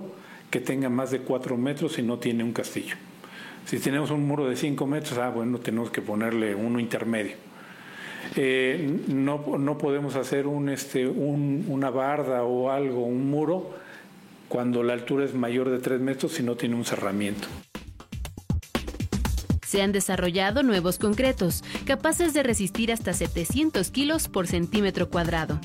que 0.50 0.60
tenga 0.60 0.88
más 0.88 1.10
de 1.10 1.22
cuatro 1.22 1.56
metros 1.56 1.98
y 1.98 2.02
no 2.02 2.18
tiene 2.18 2.44
un 2.44 2.52
castillo. 2.52 2.94
Si 3.64 3.80
tenemos 3.80 4.12
un 4.12 4.24
muro 4.28 4.48
de 4.48 4.54
5 4.54 4.86
metros, 4.86 5.18
ah, 5.18 5.30
bueno, 5.30 5.58
tenemos 5.58 5.90
que 5.90 6.02
ponerle 6.02 6.54
uno 6.54 6.78
intermedio. 6.78 7.34
Eh, 8.36 9.00
no, 9.08 9.58
no, 9.58 9.76
podemos 9.76 10.14
hacer 10.14 10.46
un, 10.46 10.68
este, 10.68 11.04
un, 11.04 11.66
una 11.68 11.90
barda 11.90 12.44
o 12.44 12.70
algo, 12.70 13.04
un 13.04 13.28
muro, 13.28 13.74
cuando 14.48 14.84
la 14.84 14.92
altura 14.92 15.24
es 15.24 15.34
mayor 15.34 15.68
de 15.68 15.80
3 15.80 16.00
metros 16.00 16.30
si 16.30 16.44
no 16.44 16.54
tiene 16.54 16.76
un 16.76 16.84
cerramiento. 16.84 17.48
Se 19.74 19.82
han 19.82 19.90
desarrollado 19.90 20.62
nuevos 20.62 20.98
concretos, 20.98 21.64
capaces 21.84 22.32
de 22.32 22.44
resistir 22.44 22.92
hasta 22.92 23.12
700 23.12 23.90
kilos 23.90 24.28
por 24.28 24.46
centímetro 24.46 25.10
cuadrado. 25.10 25.58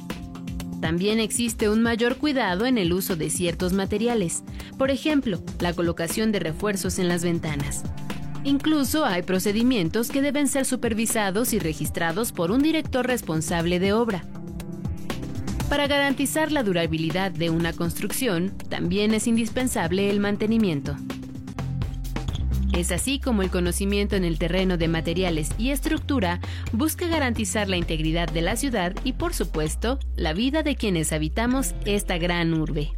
También 0.82 1.20
existe 1.20 1.70
un 1.70 1.84
mayor 1.84 2.18
cuidado 2.18 2.66
en 2.66 2.80
el 2.80 2.92
uso 2.92 3.16
de 3.16 3.30
ciertos 3.30 3.72
materiales, 3.72 4.42
por 4.80 4.90
ejemplo, 4.90 5.44
la 5.60 5.74
colocación 5.74 6.32
de 6.32 6.40
refuerzos 6.40 6.98
en 6.98 7.08
las 7.08 7.24
ventanas. 7.24 7.84
Incluso 8.44 9.06
hay 9.06 9.22
procedimientos 9.22 10.10
que 10.10 10.24
deben 10.24 10.48
ser 10.48 10.66
supervisados 10.66 11.54
y 11.54 11.60
registrados 11.60 12.32
por 12.32 12.50
un 12.50 12.64
director 12.64 13.06
responsable 13.06 13.80
de 13.80 13.94
obra. 13.94 14.24
Para 15.70 15.86
garantizar 15.86 16.52
la 16.52 16.64
durabilidad 16.64 17.30
de 17.30 17.52
una 17.52 17.74
construcción, 17.74 18.58
también 18.70 19.14
es 19.14 19.28
indispensable 19.28 20.10
el 20.10 20.20
mantenimiento. 20.20 20.98
Es 22.74 22.92
así 22.92 23.20
como 23.20 23.42
el 23.42 23.50
conocimiento 23.50 24.16
en 24.16 24.24
el 24.24 24.38
terreno 24.38 24.78
de 24.78 24.88
materiales 24.88 25.52
y 25.58 25.72
estructura 25.72 26.40
busca 26.72 27.08
garantizar 27.08 27.68
la 27.68 27.78
integridad 27.78 28.30
de 28.30 28.42
la 28.42 28.56
ciudad 28.56 28.94
y, 29.04 29.14
por 29.14 29.34
supuesto, 29.34 30.00
la 30.16 30.34
vida 30.34 30.64
de 30.64 30.76
quienes 30.76 31.12
habitamos 31.12 31.74
esta 31.86 32.18
gran 32.18 32.54
urbe. 32.54 32.92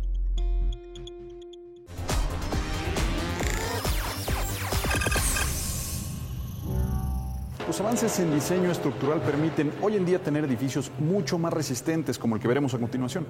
Los 7.65 7.79
avances 7.79 8.19
en 8.19 8.33
diseño 8.35 8.69
estructural 8.69 9.21
permiten 9.21 9.71
hoy 9.81 9.95
en 9.95 10.05
día 10.05 10.19
tener 10.19 10.43
edificios 10.43 10.91
mucho 10.99 11.37
más 11.37 11.53
resistentes 11.53 12.19
como 12.19 12.35
el 12.35 12.41
que 12.41 12.47
veremos 12.49 12.73
a 12.73 12.77
continuación. 12.77 13.25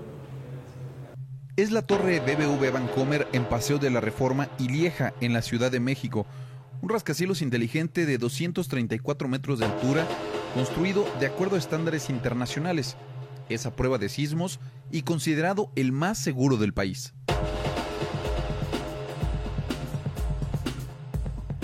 Es 1.61 1.69
la 1.69 1.83
torre 1.83 2.19
BBV 2.21 2.71
Vancomer 2.73 3.27
en 3.33 3.45
Paseo 3.45 3.77
de 3.77 3.91
la 3.91 4.01
Reforma 4.01 4.49
y 4.57 4.67
Lieja, 4.67 5.13
en 5.21 5.31
la 5.31 5.43
Ciudad 5.43 5.69
de 5.71 5.79
México. 5.79 6.25
Un 6.81 6.89
rascacielos 6.89 7.43
inteligente 7.43 8.07
de 8.07 8.17
234 8.17 9.27
metros 9.27 9.59
de 9.59 9.65
altura, 9.65 10.07
construido 10.55 11.05
de 11.19 11.27
acuerdo 11.27 11.57
a 11.57 11.59
estándares 11.59 12.09
internacionales. 12.09 12.97
Es 13.47 13.67
a 13.67 13.75
prueba 13.75 13.99
de 13.99 14.09
sismos 14.09 14.59
y 14.89 15.03
considerado 15.03 15.69
el 15.75 15.91
más 15.91 16.17
seguro 16.17 16.57
del 16.57 16.73
país. 16.73 17.13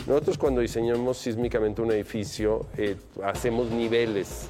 Nosotros 0.05 0.37
cuando 0.37 0.61
diseñamos 0.61 1.17
sísmicamente 1.17 1.81
un 1.81 1.91
edificio 1.91 2.67
eh, 2.77 2.97
hacemos 3.23 3.71
niveles. 3.71 4.47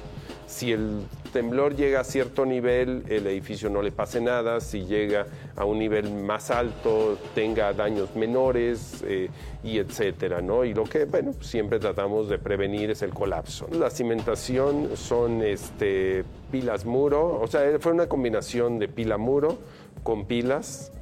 Si 0.48 0.72
el 0.72 1.02
temblor 1.34 1.76
llega 1.76 2.00
a 2.00 2.04
cierto 2.04 2.46
nivel, 2.46 3.04
el 3.10 3.26
edificio 3.26 3.68
no 3.68 3.82
le 3.82 3.92
pase 3.92 4.18
nada. 4.18 4.60
Si 4.60 4.86
llega 4.86 5.26
a 5.54 5.66
un 5.66 5.78
nivel 5.78 6.10
más 6.10 6.50
alto, 6.50 7.18
tenga 7.34 7.74
daños 7.74 8.16
menores 8.16 9.04
eh, 9.06 9.28
y 9.62 9.76
etcétera, 9.76 10.40
¿no? 10.40 10.64
Y 10.64 10.72
lo 10.72 10.84
que, 10.84 11.04
bueno, 11.04 11.34
siempre 11.42 11.78
tratamos 11.78 12.30
de 12.30 12.38
prevenir 12.38 12.90
es 12.90 13.02
el 13.02 13.12
colapso. 13.12 13.68
La 13.70 13.90
cimentación 13.90 14.96
son 14.96 15.42
este, 15.42 16.24
pilas 16.50 16.86
muro, 16.86 17.38
o 17.42 17.46
sea, 17.46 17.78
fue 17.78 17.92
una 17.92 18.06
combinación 18.06 18.78
de 18.78 18.88
pila 18.88 19.18
muro 19.18 19.58
con 20.02 20.24
pilas 20.24 20.92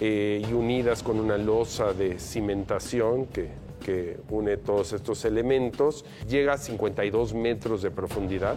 eh, 0.00 0.42
y 0.48 0.52
unidas 0.54 1.02
con 1.02 1.20
una 1.20 1.36
losa 1.36 1.92
de 1.92 2.18
cimentación 2.18 3.26
que 3.26 3.64
que 3.84 4.16
une 4.30 4.56
todos 4.56 4.92
estos 4.92 5.24
elementos. 5.24 6.04
Llega 6.28 6.54
a 6.54 6.58
52 6.58 7.34
metros 7.34 7.82
de 7.82 7.90
profundidad, 7.90 8.56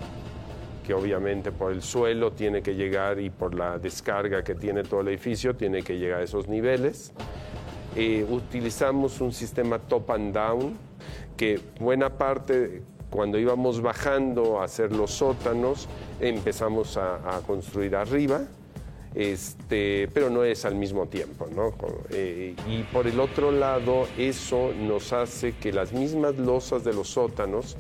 que 0.87 0.93
obviamente 0.93 1.51
por 1.51 1.73
el 1.73 1.81
suelo 1.81 2.31
tiene 2.31 2.61
que 2.61 2.73
llegar 2.73 3.19
y 3.19 3.29
por 3.29 3.53
la 3.53 3.77
descarga 3.77 4.41
que 4.41 4.55
tiene 4.55 4.83
todo 4.83 5.01
el 5.01 5.09
edificio 5.09 5.53
tiene 5.53 5.83
que 5.83 5.99
llegar 5.99 6.21
a 6.21 6.23
esos 6.23 6.47
niveles. 6.47 7.11
Eh, 7.97 8.25
utilizamos 8.29 9.19
un 9.19 9.33
sistema 9.33 9.79
top 9.79 10.11
and 10.11 10.33
down, 10.33 10.77
que 11.35 11.59
buena 11.81 12.09
parte 12.17 12.81
cuando 13.09 13.37
íbamos 13.37 13.81
bajando 13.81 14.61
a 14.61 14.63
hacer 14.63 14.93
los 14.93 15.11
sótanos, 15.11 15.89
empezamos 16.21 16.95
a 16.95 17.41
construir 17.45 17.95
arriba 17.95 18.41
este, 19.17 20.07
pero 20.13 20.29
no 20.29 20.43
es 20.43 20.63
al 20.63 20.75
mismo 20.75 21.07
tiempo. 21.07 21.47
¿no? 21.53 21.73
Eh, 22.11 22.55
y 22.67 22.83
por 22.83 23.07
el 23.07 23.19
otro 23.19 23.51
lado, 23.51 24.07
eso 24.15 24.71
nos 24.79 25.11
hace 25.11 25.53
que 25.53 25.73
las 25.73 25.91
mismas 25.91 26.37
losas 26.37 26.83
de 26.83 26.93
los 26.93 27.09
sótanos 27.09 27.77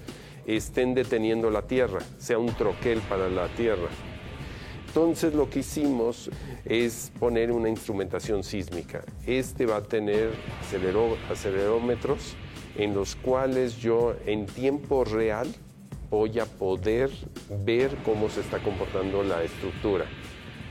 estén 0.47 0.93
deteniendo 0.93 1.49
la 1.49 1.63
tierra, 1.63 1.99
sea 2.17 2.39
un 2.39 2.53
troquel 2.55 2.99
para 3.01 3.29
la 3.29 3.47
tierra. 3.49 3.89
Entonces 4.87 5.33
lo 5.33 5.49
que 5.49 5.59
hicimos 5.59 6.31
es 6.65 7.11
poner 7.19 7.51
una 7.51 7.69
instrumentación 7.69 8.43
sísmica. 8.43 9.03
Este 9.27 9.65
va 9.65 9.77
a 9.77 9.83
tener 9.83 10.31
acelerómetros 11.29 12.35
en 12.77 12.95
los 12.95 13.15
cuales 13.15 13.77
yo 13.77 14.15
en 14.25 14.45
tiempo 14.45 15.03
real 15.03 15.47
voy 16.09 16.39
a 16.39 16.45
poder 16.45 17.11
ver 17.65 17.91
cómo 18.05 18.29
se 18.29 18.41
está 18.41 18.59
comportando 18.59 19.23
la 19.23 19.43
estructura. 19.43 20.05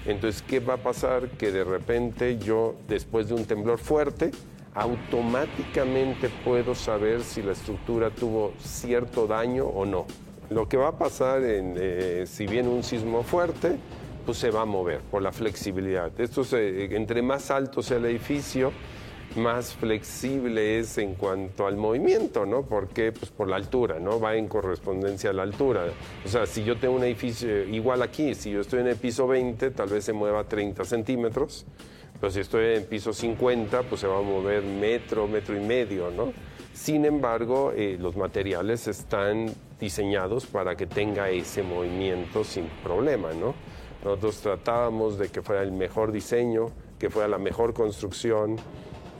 Entonces, 0.06 0.42
¿qué 0.42 0.60
va 0.60 0.74
a 0.74 0.78
pasar? 0.78 1.28
Que 1.30 1.50
de 1.50 1.64
repente 1.64 2.38
yo, 2.38 2.76
después 2.88 3.28
de 3.28 3.34
un 3.34 3.44
temblor 3.44 3.78
fuerte, 3.78 4.30
automáticamente 4.76 6.28
puedo 6.44 6.74
saber 6.74 7.22
si 7.22 7.42
la 7.42 7.52
estructura 7.52 8.10
tuvo 8.10 8.52
cierto 8.58 9.26
daño 9.26 9.64
o 9.64 9.86
no. 9.86 10.06
Lo 10.50 10.68
que 10.68 10.76
va 10.76 10.88
a 10.88 10.98
pasar 10.98 11.42
en, 11.42 11.74
eh, 11.78 12.24
si 12.26 12.46
viene 12.46 12.68
un 12.68 12.82
sismo 12.82 13.22
fuerte, 13.22 13.78
pues 14.26 14.36
se 14.36 14.50
va 14.50 14.62
a 14.62 14.64
mover 14.66 15.00
por 15.00 15.22
la 15.22 15.32
flexibilidad. 15.32 16.12
Esto 16.20 16.42
entre 16.56 17.22
más 17.22 17.50
alto 17.50 17.82
sea 17.82 17.96
el 17.96 18.04
edificio, 18.04 18.70
más 19.36 19.72
flexible 19.74 20.78
es 20.78 20.98
en 20.98 21.14
cuanto 21.14 21.66
al 21.66 21.76
movimiento, 21.76 22.44
¿no? 22.44 22.62
Porque 22.62 23.12
pues 23.12 23.30
por 23.30 23.48
la 23.48 23.56
altura, 23.56 23.98
¿no? 23.98 24.20
Va 24.20 24.36
en 24.36 24.46
correspondencia 24.46 25.30
a 25.30 25.32
la 25.32 25.42
altura. 25.42 25.86
O 26.24 26.28
sea, 26.28 26.44
si 26.46 26.64
yo 26.64 26.76
tengo 26.76 26.96
un 26.96 27.04
edificio 27.04 27.64
igual 27.64 28.02
aquí, 28.02 28.34
si 28.34 28.50
yo 28.50 28.60
estoy 28.60 28.80
en 28.80 28.88
el 28.88 28.96
piso 28.96 29.26
20, 29.26 29.70
tal 29.70 29.88
vez 29.88 30.04
se 30.04 30.12
mueva 30.12 30.44
30 30.44 30.84
centímetros, 30.84 31.66
pero 32.20 32.30
si 32.30 32.40
estoy 32.40 32.76
en 32.76 32.84
piso 32.84 33.12
50, 33.12 33.82
pues 33.82 34.00
se 34.00 34.06
va 34.06 34.18
a 34.18 34.22
mover 34.22 34.62
metro, 34.62 35.26
metro 35.26 35.56
y 35.56 35.60
medio, 35.60 36.10
¿no? 36.10 36.32
Sin 36.72 37.04
embargo, 37.04 37.72
eh, 37.74 37.96
los 37.98 38.16
materiales 38.16 38.86
están 38.86 39.52
diseñados 39.80 40.46
para 40.46 40.76
que 40.76 40.86
tenga 40.86 41.30
ese 41.30 41.62
movimiento 41.62 42.44
sin 42.44 42.66
problema, 42.82 43.32
¿no? 43.32 43.54
Nosotros 44.04 44.40
tratábamos 44.40 45.18
de 45.18 45.28
que 45.28 45.42
fuera 45.42 45.62
el 45.62 45.72
mejor 45.72 46.12
diseño, 46.12 46.66
que 46.98 47.10
fuera 47.10 47.28
la 47.28 47.38
mejor 47.38 47.74
construcción, 47.74 48.56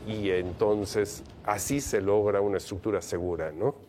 y 0.06 0.30
entonces 0.30 1.24
así 1.44 1.80
se 1.80 2.00
logra 2.00 2.40
una 2.40 2.58
estructura 2.58 3.02
segura, 3.02 3.52
¿no? 3.52 3.85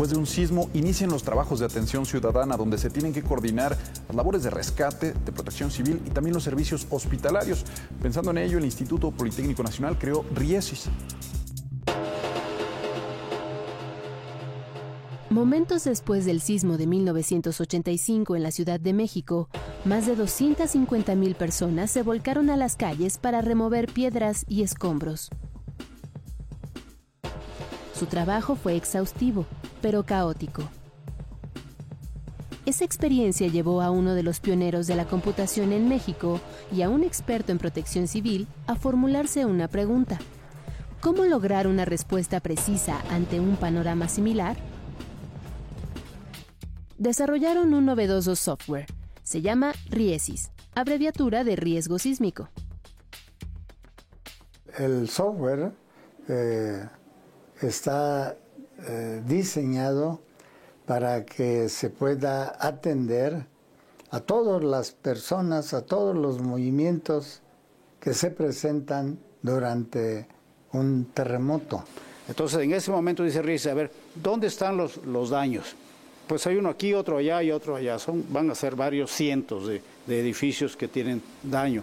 Después 0.00 0.14
de 0.14 0.18
un 0.18 0.26
sismo, 0.26 0.70
inician 0.72 1.10
los 1.10 1.22
trabajos 1.22 1.60
de 1.60 1.66
atención 1.66 2.06
ciudadana, 2.06 2.56
donde 2.56 2.78
se 2.78 2.88
tienen 2.88 3.12
que 3.12 3.22
coordinar 3.22 3.76
las 4.08 4.16
labores 4.16 4.42
de 4.42 4.48
rescate, 4.48 5.12
de 5.12 5.30
protección 5.30 5.70
civil 5.70 6.00
y 6.06 6.08
también 6.08 6.32
los 6.32 6.42
servicios 6.42 6.86
hospitalarios. 6.88 7.66
Pensando 8.00 8.30
en 8.30 8.38
ello, 8.38 8.56
el 8.56 8.64
Instituto 8.64 9.10
Politécnico 9.10 9.62
Nacional 9.62 9.98
creó 9.98 10.24
RIESIS, 10.34 10.88
Momentos 15.28 15.84
después 15.84 16.24
del 16.24 16.40
sismo 16.40 16.78
de 16.78 16.86
1985 16.86 18.36
en 18.36 18.42
la 18.42 18.52
Ciudad 18.52 18.80
de 18.80 18.94
México, 18.94 19.50
más 19.84 20.06
de 20.06 20.16
250.000 20.16 21.34
personas 21.34 21.90
se 21.90 22.02
volcaron 22.02 22.48
a 22.48 22.56
las 22.56 22.76
calles 22.76 23.18
para 23.18 23.42
remover 23.42 23.92
piedras 23.92 24.46
y 24.48 24.62
escombros. 24.62 25.28
Su 27.92 28.06
trabajo 28.06 28.56
fue 28.56 28.76
exhaustivo, 28.76 29.44
pero 29.80 30.04
caótico. 30.04 30.62
Esa 32.66 32.84
experiencia 32.84 33.48
llevó 33.48 33.82
a 33.82 33.90
uno 33.90 34.14
de 34.14 34.22
los 34.22 34.40
pioneros 34.40 34.86
de 34.86 34.94
la 34.94 35.06
computación 35.06 35.72
en 35.72 35.88
México 35.88 36.40
y 36.72 36.82
a 36.82 36.88
un 36.88 37.02
experto 37.02 37.52
en 37.52 37.58
protección 37.58 38.06
civil 38.06 38.46
a 38.66 38.76
formularse 38.76 39.44
una 39.46 39.68
pregunta. 39.68 40.18
¿Cómo 41.00 41.24
lograr 41.24 41.66
una 41.66 41.84
respuesta 41.84 42.40
precisa 42.40 43.00
ante 43.10 43.40
un 43.40 43.56
panorama 43.56 44.08
similar? 44.08 44.56
desarrollaron 47.00 47.72
un 47.72 47.86
novedoso 47.86 48.36
software. 48.36 48.86
Se 49.22 49.40
llama 49.40 49.72
RIESIS, 49.88 50.52
abreviatura 50.74 51.44
de 51.44 51.56
riesgo 51.56 51.98
sísmico. 51.98 52.50
El 54.76 55.08
software 55.08 55.72
eh, 56.28 56.86
está 57.62 58.36
eh, 58.86 59.22
diseñado 59.26 60.20
para 60.86 61.24
que 61.24 61.68
se 61.68 61.90
pueda 61.90 62.56
atender 62.58 63.46
a 64.10 64.20
todas 64.20 64.62
las 64.62 64.90
personas, 64.92 65.72
a 65.74 65.84
todos 65.84 66.16
los 66.16 66.40
movimientos 66.40 67.42
que 68.00 68.14
se 68.14 68.30
presentan 68.30 69.18
durante 69.42 70.26
un 70.72 71.06
terremoto. 71.14 71.84
Entonces, 72.28 72.60
en 72.60 72.72
ese 72.72 72.90
momento 72.90 73.22
dice 73.22 73.42
RIESIS, 73.42 73.70
a 73.70 73.74
ver, 73.74 73.92
¿dónde 74.14 74.46
están 74.46 74.76
los, 74.76 74.98
los 74.98 75.30
daños? 75.30 75.76
pues 76.30 76.46
hay 76.46 76.54
uno 76.54 76.68
aquí, 76.68 76.94
otro 76.94 77.16
allá 77.16 77.42
y 77.42 77.50
otro 77.50 77.74
allá. 77.74 77.98
Son, 77.98 78.24
van 78.32 78.48
a 78.50 78.54
ser 78.54 78.76
varios 78.76 79.10
cientos 79.10 79.66
de, 79.66 79.82
de 80.06 80.20
edificios 80.20 80.76
que 80.76 80.86
tienen 80.86 81.20
daño. 81.42 81.82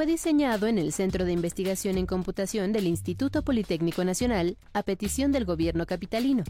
Fue 0.00 0.06
diseñado 0.06 0.66
en 0.66 0.78
el 0.78 0.94
Centro 0.94 1.26
de 1.26 1.32
Investigación 1.32 1.98
en 1.98 2.06
Computación 2.06 2.72
del 2.72 2.86
Instituto 2.86 3.42
Politécnico 3.42 4.02
Nacional 4.02 4.56
a 4.72 4.82
petición 4.82 5.30
del 5.30 5.44
gobierno 5.44 5.84
capitalino. 5.84 6.42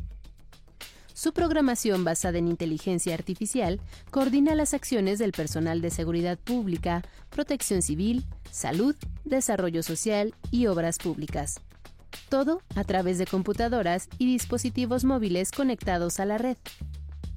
Su 1.14 1.32
programación 1.32 2.04
basada 2.04 2.38
en 2.38 2.46
inteligencia 2.46 3.12
artificial 3.12 3.80
coordina 4.12 4.54
las 4.54 4.72
acciones 4.72 5.18
del 5.18 5.32
personal 5.32 5.80
de 5.80 5.90
seguridad 5.90 6.38
pública, 6.38 7.02
protección 7.28 7.82
civil, 7.82 8.24
salud, 8.52 8.94
desarrollo 9.24 9.82
social 9.82 10.32
y 10.52 10.68
obras 10.68 10.98
públicas. 10.98 11.58
Todo 12.28 12.62
a 12.76 12.84
través 12.84 13.18
de 13.18 13.26
computadoras 13.26 14.08
y 14.16 14.26
dispositivos 14.26 15.02
móviles 15.02 15.50
conectados 15.50 16.20
a 16.20 16.24
la 16.24 16.38
red. 16.38 16.56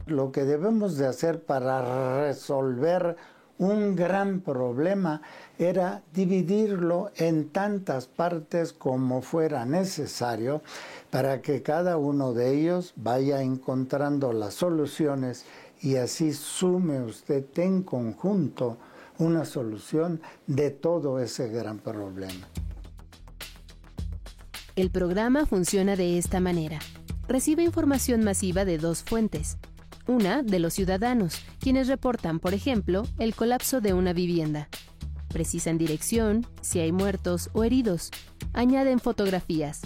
Lo 0.06 0.32
que 0.32 0.43
debemos 0.43 0.95
de 0.97 1.08
hacer 1.08 1.43
para 1.43 2.28
resolver 2.28 3.15
un 3.63 3.95
gran 3.95 4.41
problema 4.41 5.21
era 5.58 6.04
dividirlo 6.13 7.12
en 7.15 7.49
tantas 7.49 8.08
partes 8.08 8.73
como 8.73 9.21
fuera 9.21 9.65
necesario 9.65 10.62
para 11.10 11.41
que 11.41 11.63
cada 11.63 11.97
uno 11.97 12.34
de 12.34 12.60
ellos 12.60 12.93
vaya 12.97 13.41
encontrando 13.41 14.34
las 14.34 14.56
soluciones 14.56 15.45
y 15.82 15.95
así 15.95 16.34
sume 16.34 17.02
usted 17.04 17.45
en 17.56 17.84
conjunto 17.84 18.78
una 19.17 19.45
solución 19.45 20.21
de 20.45 20.69
todo 20.71 21.19
ese 21.19 21.47
gran 21.47 21.80
problema. 21.80 22.47
El 24.76 24.89
programa 24.89 25.45
funciona 25.45 25.95
de 25.95 26.17
esta 26.17 26.39
manera. 26.39 26.80
Recibe 27.28 27.63
información 27.63 28.23
masiva 28.23 28.65
de 28.65 28.78
dos 28.78 29.04
fuentes, 29.04 29.58
una 30.08 30.44
de 30.44 30.60
los 30.60 30.74
ciudadanos, 30.74 31.42
quienes 31.60 31.88
reportan, 31.88 32.39
por 32.39 32.54
ejemplo, 32.54 33.08
el 33.20 33.36
colapso 33.36 33.82
de 33.82 33.94
una 33.94 34.13
vivienda. 34.13 34.70
Precisan 35.30 35.78
dirección, 35.78 36.46
si 36.62 36.80
hay 36.80 36.92
muertos 36.92 37.50
o 37.54 37.63
heridos. 37.63 38.12
Añaden 38.54 39.00
fotografías. 39.00 39.82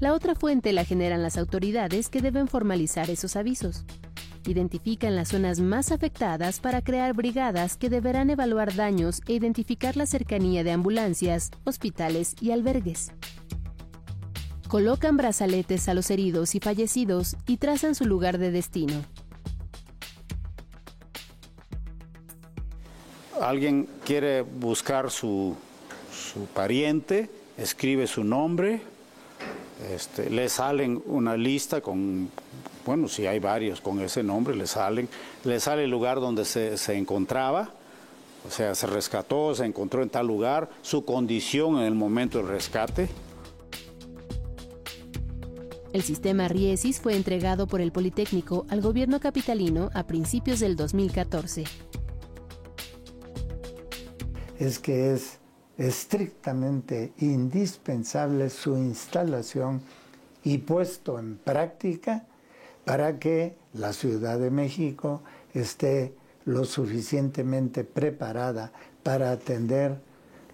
La 0.00 0.14
otra 0.14 0.34
fuente 0.34 0.72
la 0.72 0.84
generan 0.84 1.22
las 1.22 1.36
autoridades 1.36 2.08
que 2.08 2.20
deben 2.20 2.48
formalizar 2.48 3.10
esos 3.10 3.36
avisos. 3.36 3.84
Identifican 4.46 5.14
las 5.14 5.28
zonas 5.28 5.60
más 5.60 5.92
afectadas 5.92 6.60
para 6.60 6.82
crear 6.82 7.14
brigadas 7.14 7.76
que 7.76 7.90
deberán 7.90 8.30
evaluar 8.30 8.74
daños 8.74 9.20
e 9.26 9.34
identificar 9.34 9.96
la 9.96 10.06
cercanía 10.06 10.64
de 10.64 10.72
ambulancias, 10.72 11.50
hospitales 11.64 12.34
y 12.40 12.52
albergues. 12.52 13.12
Colocan 14.68 15.16
brazaletes 15.16 15.88
a 15.88 15.94
los 15.94 16.10
heridos 16.10 16.54
y 16.54 16.60
fallecidos 16.60 17.36
y 17.46 17.56
trazan 17.56 17.94
su 17.94 18.04
lugar 18.04 18.38
de 18.38 18.50
destino. 18.50 19.04
Alguien 23.42 23.88
quiere 24.04 24.42
buscar 24.42 25.10
su, 25.10 25.54
su 26.12 26.46
pariente, 26.46 27.28
escribe 27.56 28.06
su 28.06 28.24
nombre, 28.24 28.80
este, 29.92 30.28
le 30.30 30.48
salen 30.48 31.02
una 31.06 31.36
lista 31.36 31.80
con, 31.80 32.30
bueno, 32.84 33.08
si 33.08 33.26
hay 33.26 33.38
varios 33.38 33.80
con 33.80 34.00
ese 34.00 34.22
nombre, 34.22 34.56
le 34.56 34.66
salen, 34.66 35.08
le 35.44 35.60
sale 35.60 35.84
el 35.84 35.90
lugar 35.90 36.20
donde 36.20 36.44
se, 36.44 36.76
se 36.76 36.96
encontraba, 36.96 37.70
o 38.46 38.50
sea, 38.50 38.74
se 38.74 38.86
rescató, 38.86 39.54
se 39.54 39.64
encontró 39.64 40.02
en 40.02 40.10
tal 40.10 40.26
lugar, 40.26 40.68
su 40.82 41.04
condición 41.04 41.78
en 41.78 41.84
el 41.84 41.94
momento 41.94 42.38
del 42.38 42.48
rescate. 42.48 43.08
El 45.92 46.02
sistema 46.02 46.48
Riesis 46.48 47.00
fue 47.00 47.16
entregado 47.16 47.66
por 47.66 47.80
el 47.80 47.92
Politécnico 47.92 48.66
al 48.68 48.82
gobierno 48.82 49.20
capitalino 49.20 49.90
a 49.94 50.06
principios 50.06 50.60
del 50.60 50.76
2014 50.76 51.87
es 54.58 54.78
que 54.78 55.12
es 55.12 55.38
estrictamente 55.76 57.12
indispensable 57.18 58.50
su 58.50 58.76
instalación 58.76 59.80
y 60.42 60.58
puesto 60.58 61.18
en 61.18 61.36
práctica 61.36 62.24
para 62.84 63.18
que 63.18 63.56
la 63.74 63.92
Ciudad 63.92 64.38
de 64.38 64.50
México 64.50 65.22
esté 65.54 66.14
lo 66.44 66.64
suficientemente 66.64 67.84
preparada 67.84 68.72
para 69.02 69.30
atender 69.30 70.00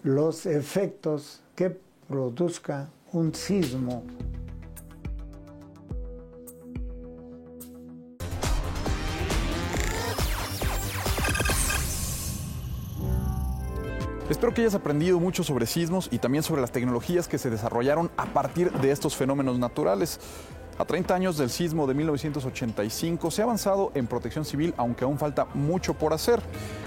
los 0.02 0.44
efectos 0.44 1.40
que 1.54 1.76
produzca 2.08 2.90
un 3.12 3.34
sismo 3.34 4.02
Espero 14.30 14.54
que 14.54 14.62
hayas 14.62 14.74
aprendido 14.74 15.20
mucho 15.20 15.44
sobre 15.44 15.66
sismos 15.66 16.08
y 16.10 16.18
también 16.18 16.42
sobre 16.42 16.62
las 16.62 16.72
tecnologías 16.72 17.28
que 17.28 17.36
se 17.36 17.50
desarrollaron 17.50 18.10
a 18.16 18.24
partir 18.24 18.72
de 18.72 18.90
estos 18.90 19.14
fenómenos 19.16 19.58
naturales. 19.58 20.18
A 20.76 20.84
30 20.84 21.14
años 21.14 21.38
del 21.38 21.50
sismo 21.50 21.86
de 21.86 21.94
1985 21.94 23.30
se 23.30 23.42
ha 23.42 23.44
avanzado 23.44 23.92
en 23.94 24.08
protección 24.08 24.44
civil, 24.44 24.74
aunque 24.76 25.04
aún 25.04 25.18
falta 25.18 25.46
mucho 25.54 25.94
por 25.94 26.12
hacer. 26.12 26.40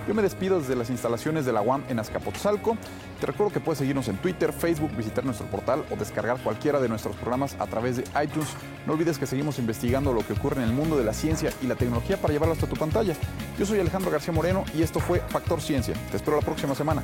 Yo 0.08 0.13
me 0.13 0.21
despido 0.21 0.60
desde 0.60 0.76
las 0.76 0.89
instalaciones 0.89 1.45
de 1.45 1.54
la 1.54 1.62
UAM 1.62 1.84
en 1.88 2.00
Azcapotzalco. 2.00 2.78
Te 3.21 3.26
recuerdo 3.26 3.54
que 3.54 3.62
puedes 3.62 3.80
seguirnos 3.80 4.10
en 4.10 4.17
Twitter, 4.17 4.52
Facebook, 4.52 4.93
visitar 4.95 5.23
nuestro 5.23 5.47
portal 5.47 5.86
o 5.89 5.95
descargar 5.95 6.38
cualquiera 6.43 6.82
de 6.82 6.89
nuestros 6.89 7.15
programas 7.15 7.56
a 7.60 7.67
través 7.67 7.95
de 7.95 8.04
iTunes. 8.21 8.50
No 8.86 8.93
olvides 8.93 9.17
que 9.17 9.26
seguimos 9.26 9.58
investigando 9.58 10.12
lo 10.12 10.26
que 10.26 10.34
ocurre 10.34 10.62
en 10.62 10.67
el 10.69 10.76
mundo 10.76 10.97
de 10.97 11.06
la 11.06 11.13
ciencia 11.13 11.52
y 11.62 11.67
la 11.67 11.76
tecnología 11.76 12.17
para 12.17 12.34
llevarlo 12.34 12.54
hasta 12.54 12.67
tu 12.67 12.76
pantalla. 12.76 13.15
Yo 13.58 13.65
soy 13.65 13.80
Alejandro 13.80 14.12
García 14.12 14.34
Moreno 14.34 14.65
y 14.78 14.82
esto 14.82 15.00
fue 15.00 15.19
Factor 15.19 15.62
Ciencia. 15.62 15.95
Te 16.12 16.17
espero 16.17 16.38
la 16.38 16.45
próxima 16.45 16.76
semana. 16.76 17.04